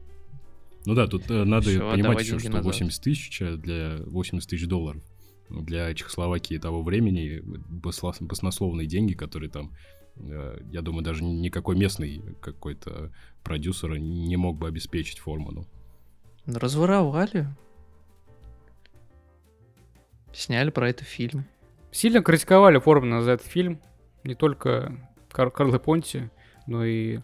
[0.86, 5.02] Ну да, тут э, надо Всё, понимать еще, что 80 тысяч для 80 тысяч долларов
[5.50, 9.74] для Чехословакии того времени баснословные деньги, которые там,
[10.16, 13.12] э, я думаю, даже никакой местный какой-то
[13.44, 15.68] продюсер не мог бы обеспечить Форману.
[16.46, 17.48] Разворовали.
[20.34, 21.46] Сняли про это фильм.
[21.92, 23.80] Сильно критиковали Формана за этот фильм.
[24.24, 26.30] Не только Кар Карло Понти,
[26.68, 27.20] но и...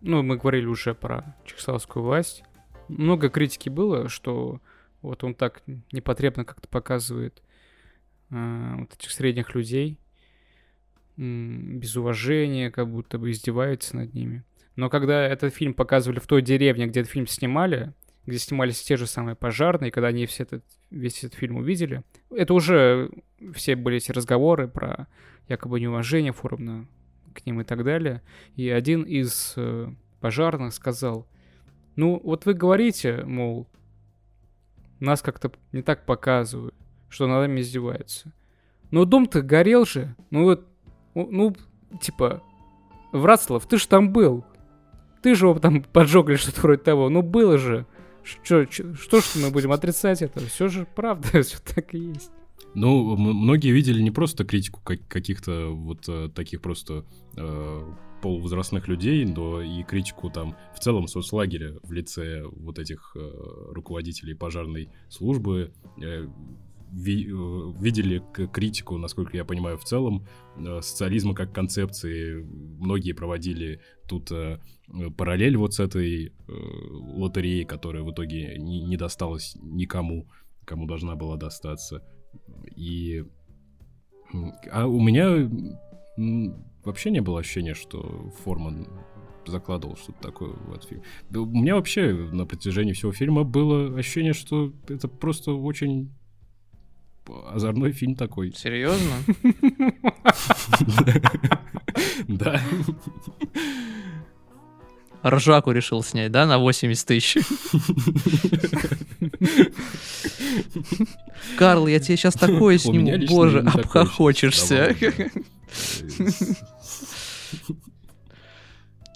[0.00, 2.44] Ну, мы говорили уже про чехословацкую власть.
[2.88, 4.60] Много критики было, что
[5.04, 7.42] вот он так непотребно как-то показывает
[8.30, 9.98] э, вот этих средних людей,
[11.16, 14.42] без уважения, как будто бы издевается над ними.
[14.76, 17.92] Но когда этот фильм показывали в той деревне, где этот фильм снимали,
[18.26, 22.54] где снимались те же самые пожарные, когда они все этот, весь этот фильм увидели, это
[22.54, 23.10] уже
[23.52, 25.06] все были эти разговоры про
[25.48, 26.88] якобы неуважение Форумна
[27.34, 28.22] к ним и так далее.
[28.56, 31.28] И один из э, пожарных сказал,
[31.96, 33.68] ну вот вы говорите, мол,
[35.04, 36.74] нас как-то не так показывают,
[37.08, 38.32] что над нами издеваются.
[38.90, 40.14] Но дом-то горел же.
[40.30, 40.66] Ну вот,
[41.14, 41.54] ну,
[42.00, 42.42] типа,
[43.12, 44.44] Врацлав, ты же там был.
[45.22, 47.08] Ты же его там поджег или что-то вроде того.
[47.08, 47.86] Ну было же.
[48.22, 50.40] Что, что, что мы будем отрицать это?
[50.46, 52.30] Все же правда, все так и есть.
[52.74, 57.04] Ну, многие видели не просто критику каких-то вот э, таких просто
[57.36, 57.92] э,
[58.24, 63.20] полувозрастных людей, но и критику там в целом соцлагеря в лице вот этих э,
[63.74, 65.74] руководителей пожарной службы.
[66.02, 66.26] Э,
[66.90, 72.42] ви, э, видели критику, насколько я понимаю, в целом э, социализма как концепции.
[72.80, 74.58] Многие проводили тут э,
[75.18, 80.28] параллель вот с этой лотереей, которая в итоге не, не досталась никому,
[80.64, 82.02] кому должна была достаться.
[82.74, 83.22] И
[84.72, 85.50] а у меня
[86.84, 88.86] вообще не было ощущения, что Форман
[89.46, 91.02] закладывал что-то такое в этот фильм.
[91.30, 96.10] Да, у меня вообще на протяжении всего фильма было ощущение, что это просто очень
[97.26, 98.52] озорной фильм такой.
[98.52, 99.14] Серьезно?
[102.26, 102.60] Да.
[105.24, 107.36] Ржаку решил снять, да, на 80 тысяч?
[111.56, 114.96] Карл, я тебе сейчас такое сниму, боже, обхохочешься.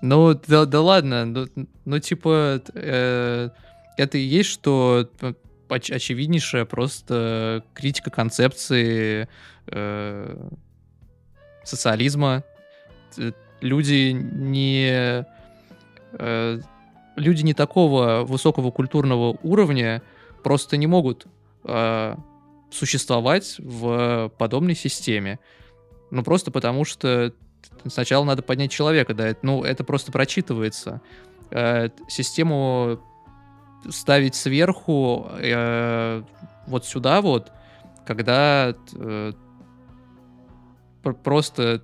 [0.01, 1.47] Ну, да, да ладно, ну,
[1.85, 3.51] ну типа, э,
[3.97, 5.33] это и есть, что э,
[5.69, 9.29] оч- очевиднейшая просто критика концепции
[9.67, 10.49] э,
[11.65, 12.45] социализма.
[13.61, 15.27] Люди не...
[16.13, 16.61] Э,
[17.17, 20.03] люди не такого высокого культурного уровня
[20.45, 21.27] просто не могут
[21.65, 22.15] э,
[22.71, 25.41] существовать в подобной системе.
[26.11, 27.33] Ну, просто потому что
[27.87, 31.01] сначала надо поднять человека, да, ну, это просто прочитывается.
[31.51, 33.01] Э, систему
[33.89, 36.23] ставить сверху э,
[36.67, 37.53] вот сюда вот,
[38.07, 39.33] когда э,
[41.23, 41.83] просто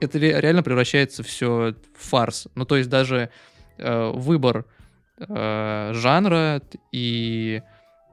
[0.00, 2.48] это реально превращается все в фарс.
[2.54, 3.30] Ну, то есть даже
[3.78, 4.66] э, выбор
[5.18, 6.60] э, жанра
[6.90, 7.62] и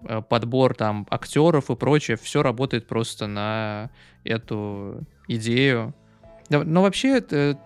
[0.01, 3.89] Э, подбор там актеров и прочее, все работает просто на
[4.23, 5.93] эту идею.
[6.49, 7.59] Но вообще это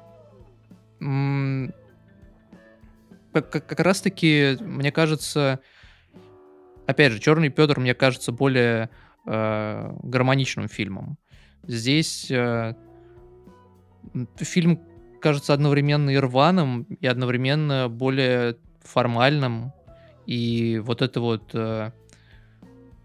[3.34, 5.60] как, как раз таки, мне кажется,
[6.86, 8.90] опять же, Черный Петр, мне кажется, более
[9.26, 11.18] э, гармоничным фильмом.
[11.66, 12.76] Здесь э,
[14.38, 14.80] фильм
[15.22, 19.72] кажется одновременно и рваным, и одновременно более формальным.
[20.26, 21.92] И вот это вот э,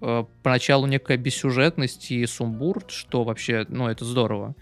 [0.01, 4.55] э, поначалу некая бессюжетность и сумбур, что вообще, ну, это здорово.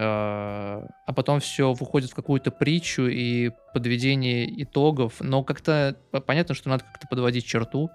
[0.00, 6.84] А потом все выходит в какую-то притчу и подведение итогов, но как-то понятно, что надо
[6.84, 7.90] как-то подводить черту,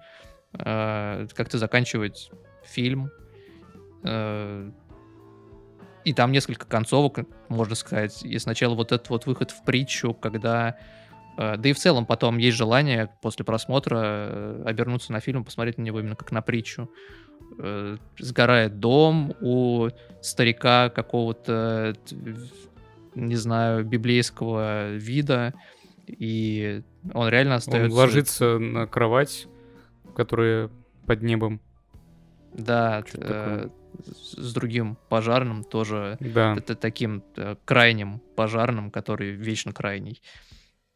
[0.52, 2.30] как-то заканчивать
[2.64, 3.10] фильм,
[6.04, 8.22] и там несколько концовок, можно сказать.
[8.22, 10.76] И сначала вот этот вот выход в притчу, когда...
[11.38, 15.98] Да и в целом потом есть желание после просмотра обернуться на фильм, посмотреть на него
[15.98, 16.90] именно как на притчу.
[17.58, 19.88] Э, сгорает дом у
[20.20, 21.94] старика какого-то,
[23.14, 25.54] не знаю, библейского вида,
[26.06, 26.82] и
[27.12, 27.94] он реально остается...
[27.94, 29.46] Он ложится на кровать,
[30.16, 30.70] которая
[31.06, 31.60] под небом.
[32.52, 33.04] Да,
[34.04, 36.54] с другим пожарным, тоже да.
[36.56, 40.20] это таким э, крайним пожарным, который вечно крайний.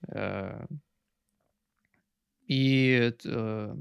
[0.08, 0.66] Э,
[2.46, 3.76] и э,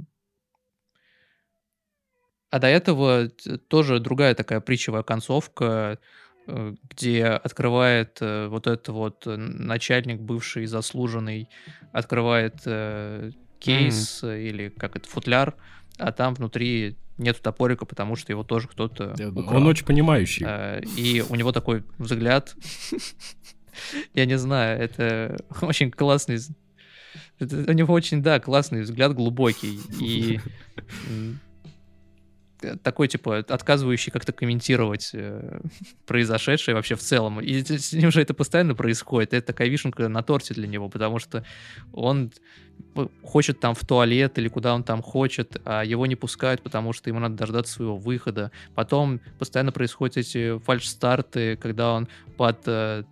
[2.57, 3.29] а до этого
[3.67, 5.99] тоже другая такая притчевая концовка,
[6.47, 11.49] где открывает вот этот вот начальник, бывший заслуженный,
[11.91, 12.55] открывает
[13.59, 14.41] кейс mm.
[14.41, 15.55] или как это, футляр,
[15.99, 20.45] а там внутри нету топорика, потому что его тоже кто-то Он очень понимающий.
[20.97, 22.55] И у него такой взгляд.
[24.15, 26.39] Я не знаю, это очень классный...
[27.39, 29.79] у него очень, да, классный взгляд, глубокий.
[29.99, 30.39] И
[32.83, 35.59] такой, типа, отказывающий как-то комментировать э,
[36.05, 37.39] произошедшее вообще в целом.
[37.39, 39.33] И с ним же это постоянно происходит.
[39.33, 41.45] Это такая вишенка на торте для него, потому что
[41.93, 42.31] он
[43.23, 47.09] хочет там в туалет или куда он там хочет, а его не пускают, потому что
[47.09, 48.51] ему надо дождаться своего выхода.
[48.75, 53.03] Потом постоянно происходят эти фальш-старты, когда он под э,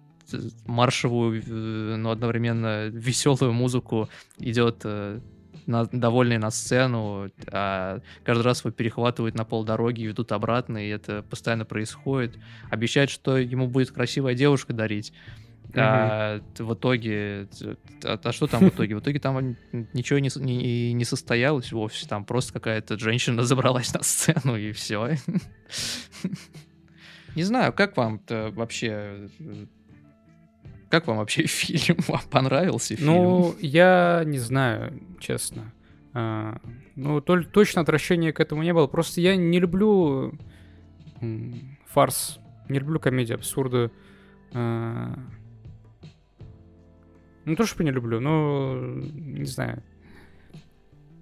[0.65, 5.19] маршевую, э, но одновременно веселую музыку идет э,
[5.67, 10.89] на, довольный на сцену, а каждый раз его перехватывают на полдороги и ведут обратно, и
[10.89, 12.37] это постоянно происходит.
[12.69, 15.13] Обещают, что ему будет красивая девушка дарить.
[15.77, 17.47] А в итоге,
[18.03, 18.95] а, а что там в итоге?
[18.95, 19.57] В итоге там
[19.93, 25.17] ничего не, не, не состоялось вовсе, там просто какая-то женщина забралась на сцену и все.
[27.35, 29.29] Не знаю, как вам вообще
[30.95, 31.97] как вам вообще фильм?
[32.07, 33.07] Вам понравился фильм?
[33.07, 35.73] Ну, я не знаю, честно.
[36.13, 36.57] А,
[36.95, 38.87] ну, то, точно отвращения к этому не было.
[38.87, 40.33] Просто я не люблю
[41.87, 42.39] фарс,
[42.69, 43.91] не люблю комедию абсурда.
[44.53, 45.19] А,
[47.43, 49.83] ну, то, что не люблю, но не знаю.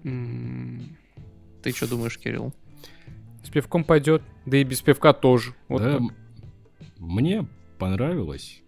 [0.02, 2.54] Ты что думаешь, Кирилл?
[3.42, 5.54] С пивком пойдет, да и без пивка тоже.
[5.68, 6.00] Вот да,
[6.98, 7.48] мне
[7.80, 8.62] понравилось.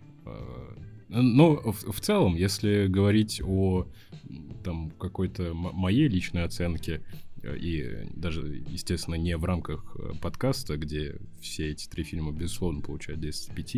[1.08, 3.86] Ну, в, в целом, если говорить о
[4.64, 7.02] там какой-то моей личной оценке,
[7.42, 12.80] э, и даже, естественно, не в рамках э, подкаста, где все эти три фильма, безусловно,
[12.80, 13.76] получают 10 из 5,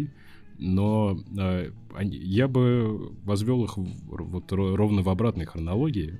[0.58, 6.18] но э, они, я бы возвел их в, вот ровно в обратной хронологии,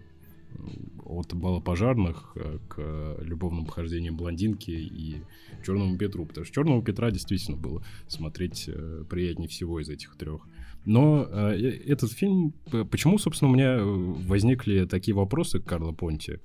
[1.05, 5.23] от бала пожарных э, к любовным похождениям блондинки и
[5.65, 8.69] Черному Петру, потому что Черного Петра действительно было смотреть
[9.09, 10.47] приятнее всего из этих трех.
[10.89, 12.55] Но э, этот фильм...
[12.91, 16.39] Почему, собственно, у меня возникли такие вопросы к Карло Понти,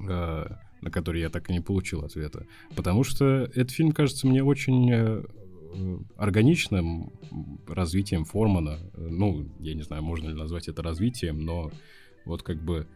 [0.00, 0.46] э,
[0.80, 2.46] на которые я так и не получил ответа?
[2.74, 5.22] Потому что этот фильм кажется мне очень э,
[6.16, 7.12] органичным
[7.68, 8.78] развитием Формана.
[8.96, 11.70] Ну, я не знаю, можно ли назвать это развитием, но
[12.24, 12.86] вот как бы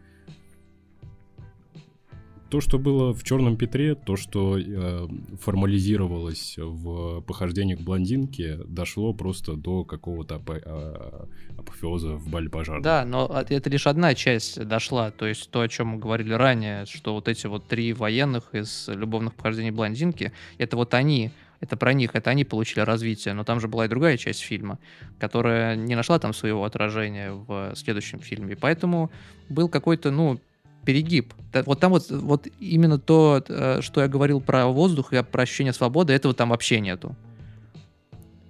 [2.49, 5.07] то, что было в Черном Петре, то, что э,
[5.39, 11.27] формализировалось в похождении к блондинке, дошло просто до какого-то апо- а,
[11.57, 12.81] апофеоза в бале пожара.
[12.81, 15.11] Да, но это лишь одна часть дошла.
[15.11, 18.87] То есть то, о чем мы говорили ранее, что вот эти вот три военных из
[18.87, 21.31] любовных похождений блондинки, это вот они
[21.61, 24.79] это про них, это они получили развитие, но там же была и другая часть фильма,
[25.19, 29.11] которая не нашла там своего отражения в следующем фильме, поэтому
[29.49, 30.39] был какой-то, ну,
[30.85, 31.33] перегиб.
[31.65, 35.73] Вот там вот, вот именно то, э, что я говорил про воздух и про ощущение
[35.73, 37.15] свободы, этого там вообще нету.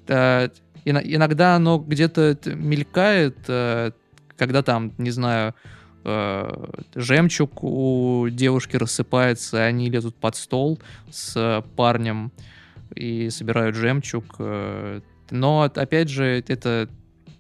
[0.07, 3.91] Иногда оно где-то мелькает, э,
[4.35, 5.53] когда там, не знаю,
[6.03, 6.65] э,
[6.95, 12.31] жемчуг у девушки рассыпается, они лезут под стол с парнем
[12.95, 14.39] и собирают жемчуг.
[15.31, 16.89] Но, опять же, это...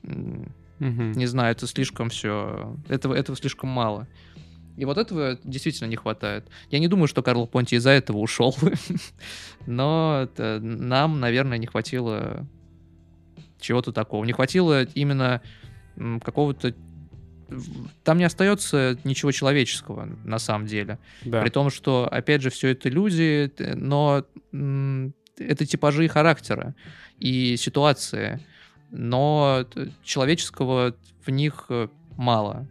[0.03, 1.03] Угу.
[1.15, 2.77] Не знаю, это слишком все...
[2.87, 4.07] Этого, этого слишком мало.
[4.79, 6.47] И вот этого действительно не хватает.
[6.71, 8.55] Я не думаю, что Карл Понти из-за этого ушел.
[9.65, 12.47] Но нам, наверное, не хватило
[13.59, 14.23] чего-то такого.
[14.23, 15.41] Не хватило именно
[16.23, 16.73] какого-то
[18.05, 20.97] там не остается ничего человеческого на самом деле.
[21.25, 21.41] Да.
[21.41, 26.73] При том, что, опять же, все это люди, но это типажи характера
[27.17, 28.39] и ситуации,
[28.91, 29.65] но
[30.03, 32.67] человеческого в них э, мало.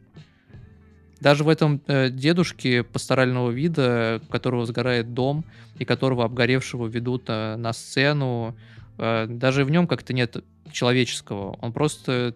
[1.20, 5.44] Даже в этом э, дедушке пасторального вида, у которого сгорает дом,
[5.78, 8.56] и которого обгоревшего ведут э, на сцену,
[8.98, 10.36] э, даже в нем как-то нет
[10.70, 11.58] человеческого.
[11.60, 12.34] Он просто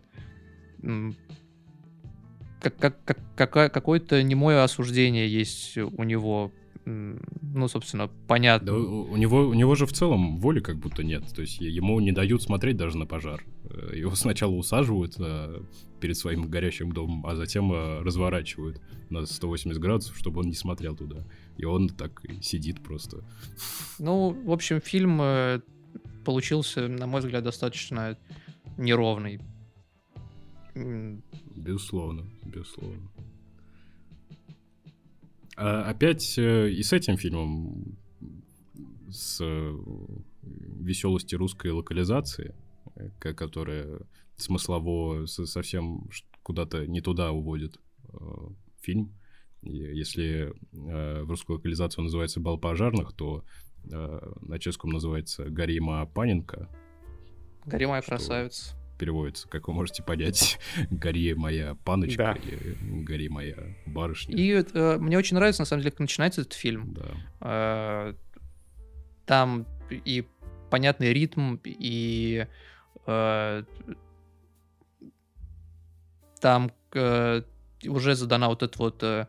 [2.61, 6.51] как, как, как, как, какое-то немое осуждение есть у него
[6.85, 8.73] ну, собственно, понятно.
[8.73, 11.25] Да, у, него, у него же в целом воли как будто нет.
[11.35, 13.45] То есть ему не дают смотреть даже на пожар.
[13.65, 15.63] Э, его сначала усаживают э,
[16.01, 18.81] перед своим горящим домом, а затем э, разворачивают
[19.11, 21.25] на 180 градусов, чтобы он не смотрел туда.
[21.57, 23.25] И он так сидит просто.
[23.99, 25.61] Ну, в общем, фильм э,
[26.25, 28.19] получился, на мой взгляд, достаточно
[28.77, 29.41] неровный.
[30.75, 33.12] Безусловно, безусловно.
[35.57, 37.99] А опять э, и с этим фильмом,
[39.11, 39.77] с э,
[40.43, 42.55] веселости русской локализации,
[42.97, 44.01] э, которая
[44.37, 46.09] смыслово совсем
[46.43, 47.79] куда-то не туда уводит
[48.81, 49.13] фильм.
[49.63, 53.45] Если в русской локализации он называется «Бал пожарных», то
[53.85, 56.69] на чешском называется «Гарима Паненко».
[57.65, 60.61] «Гарима красавица» переводится, как вы можете понять,
[60.93, 62.49] «Гори моя паночка» да.
[62.49, 64.37] или «Гори моя барышня».
[64.37, 66.95] И э, мне очень нравится, на самом деле, как начинается этот фильм.
[66.95, 67.11] Да.
[67.41, 68.15] Э,
[69.27, 70.25] там и
[70.71, 72.47] понятный ритм, и
[73.07, 73.65] э,
[76.41, 77.43] там э,
[77.85, 79.27] уже задана вот эта вот э,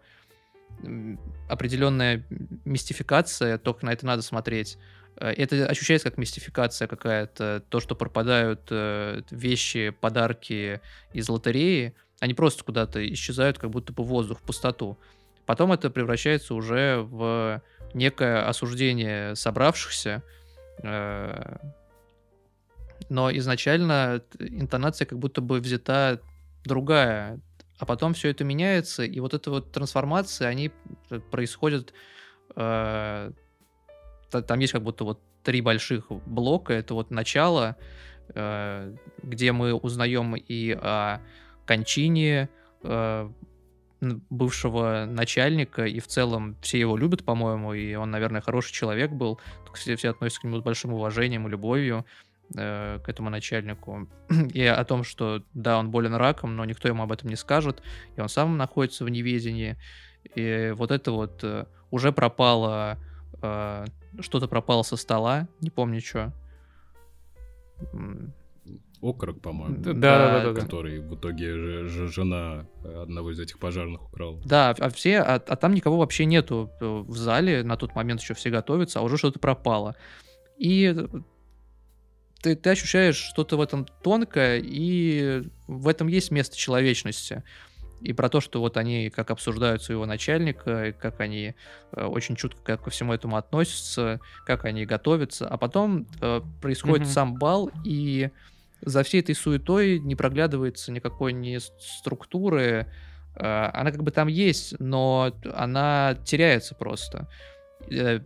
[1.49, 2.23] определенная
[2.63, 4.77] мистификация, только на это надо смотреть.
[5.17, 10.81] Э, это ощущается как мистификация какая-то, то, что пропадают э, вещи, подарки
[11.13, 14.97] из лотереи, они просто куда-то исчезают, как будто бы воздух, в пустоту.
[15.45, 17.61] Потом это превращается уже в
[17.93, 20.23] некое осуждение собравшихся,
[20.81, 21.57] э,
[23.09, 26.21] но изначально интонация как будто бы взята
[26.63, 27.39] другая,
[27.77, 30.71] а потом все это меняется, и вот эта вот трансформация, они
[31.31, 31.93] происходят
[34.41, 36.73] там есть как будто вот три больших блока.
[36.73, 37.75] Это вот начало,
[38.29, 41.19] э, где мы узнаем и о
[41.65, 42.49] кончине
[42.83, 43.29] э,
[44.29, 49.39] бывшего начальника, и в целом все его любят, по-моему, и он, наверное, хороший человек был.
[49.73, 52.05] Все, все относятся к нему с большим уважением и любовью
[52.55, 54.07] э, к этому начальнику.
[54.53, 57.81] И о том, что да, он болен раком, но никто ему об этом не скажет,
[58.15, 59.77] и он сам находится в неведении.
[60.35, 61.43] И вот это вот
[61.89, 62.97] уже пропало
[64.19, 66.33] что-то пропало со стола, не помню что.
[69.01, 69.75] Окорок, по-моему.
[69.83, 70.61] Да, да, да, да.
[70.61, 74.39] Который в итоге ж, жена одного из этих пожарных украла.
[74.45, 78.21] Да, а все, а, а там никого вообще нету э, в зале, на тот момент
[78.21, 79.97] еще все готовятся, а уже что-то пропало.
[80.57, 80.95] И
[82.41, 87.43] ты, ты ощущаешь что-то в этом тонкое, и в этом есть место человечности
[88.03, 91.55] и про то, что вот они как обсуждают своего начальника, как они
[91.93, 97.11] э, очень чутко ко всему этому относятся, как они готовятся, а потом э, происходит mm-hmm.
[97.11, 98.29] сам бал, и
[98.81, 102.87] за всей этой суетой не проглядывается никакой ни структуры,
[103.35, 107.29] э, она как бы там есть, но она теряется просто.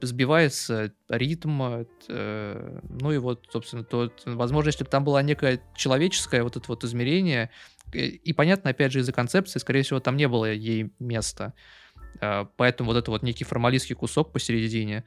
[0.01, 6.57] Сбивается ритм, ну и вот, собственно, то, возможно, если бы там было некое человеческое вот
[6.57, 7.49] это вот измерение,
[7.93, 11.53] и понятно, опять же, из-за концепции, скорее всего, там не было ей места.
[12.22, 15.03] Э, поэтому вот это вот некий формалистский кусок посередине,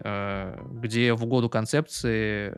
[0.00, 2.52] э, где в угоду концепции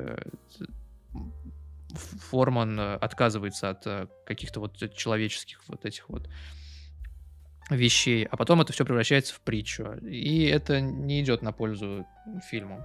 [2.30, 6.28] Форман отказывается от каких-то вот человеческих вот этих вот
[7.70, 9.94] вещей, а потом это все превращается в притчу.
[10.02, 12.06] И это не идет на пользу
[12.50, 12.84] фильму.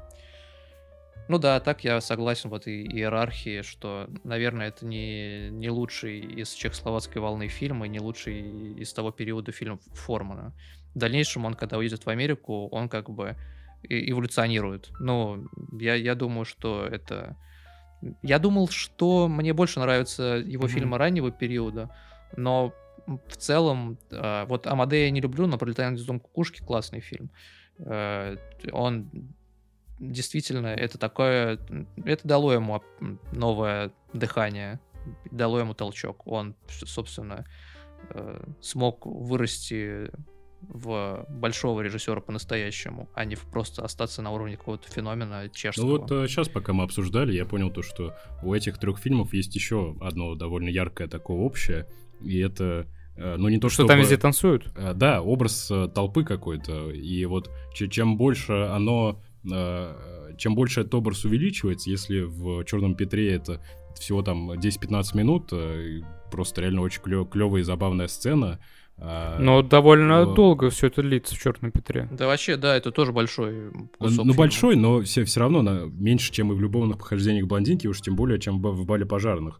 [1.27, 6.51] Ну да, так я согласен в этой иерархии, что, наверное, это не, не лучший из
[6.53, 10.53] чехословацкой волны фильма, не лучший из того периода фильм Формана.
[10.93, 13.37] В дальнейшем он, когда уедет в Америку, он как бы
[13.83, 14.89] эволюционирует.
[14.99, 15.39] Но
[15.79, 17.37] я, я думаю, что это...
[18.23, 20.69] Я думал, что мне больше нравятся его mm-hmm.
[20.69, 21.95] фильмы раннего периода,
[22.35, 22.73] но
[23.05, 27.29] в целом, а, вот Амадея не люблю, но «Пролетая над кукушки» классный фильм.
[27.79, 28.37] Э,
[28.71, 29.09] он
[30.01, 31.59] действительно это такое,
[32.03, 32.81] это дало ему
[33.31, 34.79] новое дыхание,
[35.29, 36.25] дало ему толчок.
[36.25, 37.45] Он, собственно,
[38.09, 40.11] э, смог вырасти
[40.61, 45.85] в большого режиссера по-настоящему, а не просто остаться на уровне какого-то феномена чешского.
[45.85, 49.33] Ну вот сейчас, э, пока мы обсуждали, я понял то, что у этих трех фильмов
[49.33, 51.87] есть еще одно довольно яркое такое общее,
[52.21, 52.87] и это
[53.17, 53.89] э, ну, не то, что чтобы...
[53.89, 54.71] там везде танцуют?
[54.95, 56.91] Да, образ толпы какой-то.
[56.91, 63.61] И вот чем больше оно чем больше этот образ увеличивается, если в Черном Петре это
[63.97, 66.01] всего там 10-15 минут, э,
[66.31, 68.59] просто реально очень клевая и забавная сцена.
[68.97, 70.33] А, Но довольно но...
[70.33, 72.07] долго все это длится в Черном Петре.
[72.11, 74.25] Да вообще, да, это тоже большой кусок.
[74.25, 78.01] Ну, большой, но все, все равно на, меньше, чем и в любовных похождениях блондинки, уж
[78.01, 79.59] тем более, чем в бале пожарных.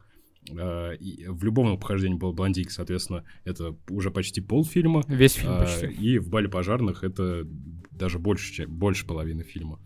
[0.58, 5.04] А, и в любом похождении был блондинки, соответственно, это уже почти полфильма.
[5.08, 5.88] Весь фильм а, почти.
[5.88, 7.48] И в бале пожарных это
[7.92, 9.80] даже больше, чем, больше половины фильма.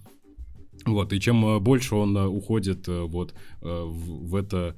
[0.85, 4.75] Вот, и чем э, больше он э, уходит э, вот в, в это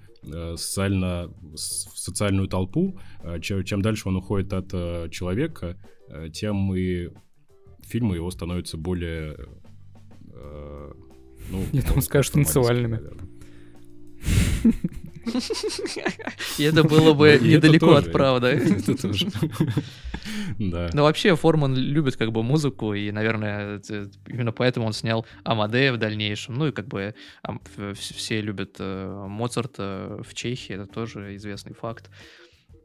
[0.56, 3.00] социально, в социальную толпу,
[3.42, 4.70] чем, чем дальше он уходит от
[5.10, 5.78] человека,
[6.34, 7.10] тем и
[7.82, 9.38] фильмы его становятся более...
[11.50, 13.00] Ну, Я думаю, скажешь, танцевальными.
[16.58, 18.48] И это было бы недалеко от правды.
[18.78, 19.28] Это тоже.
[20.60, 20.90] Да.
[20.94, 23.82] Но вообще Форман любит как бы музыку, и, наверное,
[24.28, 26.56] именно поэтому он снял Амадея в дальнейшем.
[26.56, 27.14] Ну и как бы
[27.94, 32.10] все любят э, Моцарта в Чехии, это тоже известный факт.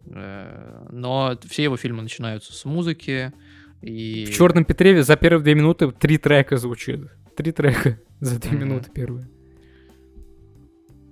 [0.07, 3.33] Э, но все его фильмы начинаются с музыки.
[3.81, 4.27] И...
[4.27, 7.11] В Черном Петре ведь за первые две минуты три трека звучит.
[7.37, 9.29] Три трека за две минуты первые.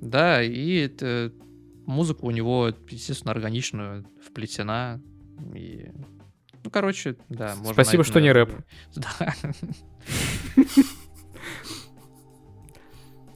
[0.01, 1.33] Да, и это,
[1.87, 5.01] музыка у него, естественно, органично вплетена.
[5.55, 5.91] И...
[6.65, 7.55] Ну, короче, да.
[7.57, 8.51] Можно Спасибо, что не рэп.
[8.97, 9.35] Да.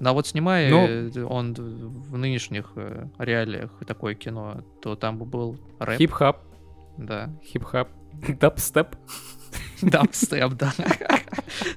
[0.00, 0.86] Но вот снимай Но...
[0.86, 1.28] Ну.
[1.28, 5.98] он в нынешних э, реалиях такое кино, то там бы был рэп.
[5.98, 6.42] Хип-хоп.
[6.98, 7.30] Да.
[7.42, 7.88] Хип-хоп.
[8.40, 8.96] Дабстеп.
[9.82, 10.74] Дабстеп, да.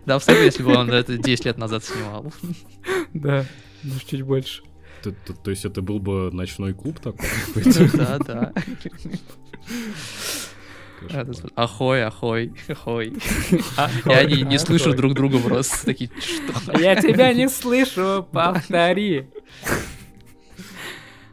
[0.05, 2.31] Дабстеп, если бы он это 10 лет назад снимал.
[3.13, 3.45] Да,
[3.83, 4.63] даже чуть больше.
[5.03, 7.27] То, то, то есть это был бы ночной клуб такой?
[7.99, 8.53] Да, да.
[11.55, 13.13] Ахой, ахой, ахой.
[14.05, 15.85] И они не слышат друг друга просто.
[15.85, 16.79] Такие, что?
[16.79, 19.29] Я тебя не слышу, повтори.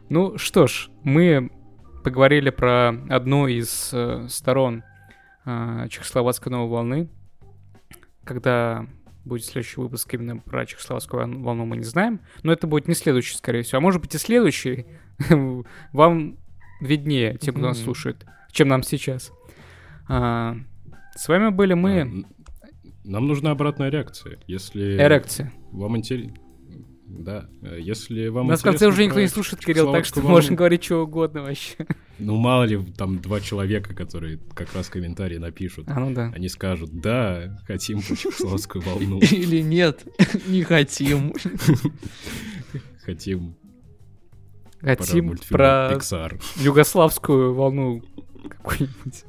[0.09, 1.49] Ну что ж, мы
[2.03, 4.83] поговорили про одну из э, сторон
[5.45, 7.09] э, чехословацкой новой волны,
[8.23, 8.85] когда
[9.25, 12.21] будет следующий выпуск именно про чехословацкую волну, мы не знаем.
[12.43, 13.79] Но это будет не следующий, скорее всего.
[13.79, 14.85] А может быть и следующий.
[15.91, 16.37] Вам
[16.79, 19.31] виднее, тем, кто нас слушает, чем нам сейчас.
[20.07, 20.55] А,
[21.15, 22.25] с вами были мы...
[23.03, 24.39] Нам нужна обратная реакция.
[24.47, 24.97] Если...
[24.97, 25.51] Эрекция.
[25.71, 26.33] Вам интересно...
[27.07, 30.35] Да, э, если вам Нас в конце уже никто не слушает, Кирилл, так что волну...
[30.35, 31.75] можно говорить что угодно вообще.
[32.17, 35.87] Ну, мало ли, там два человека, которые как раз комментарии напишут.
[35.87, 36.31] А, ну да.
[36.35, 39.19] Они скажут, да, хотим чехословацкую волну.
[39.19, 40.03] Или нет,
[40.47, 41.33] не хотим.
[43.05, 43.55] Хотим
[44.81, 46.41] Хотим про Pixar.
[46.57, 48.01] югославскую волну
[48.49, 49.25] какую-нибудь.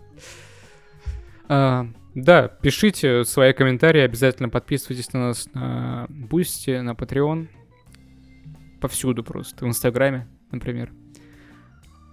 [1.48, 7.48] А, да, пишите свои комментарии, обязательно подписывайтесь на нас на Boosty, на Patreon
[8.81, 9.65] повсюду просто.
[9.65, 10.93] В Инстаграме, например.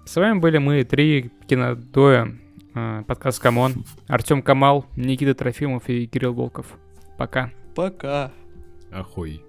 [0.06, 2.38] С вами были мы, три кинодоя,
[2.76, 6.68] э, подкаст Камон, Артем Камал, Никита Трофимов и Кирилл Волков.
[7.18, 7.52] Пока.
[7.76, 8.32] Пока.
[8.92, 9.42] Ахой.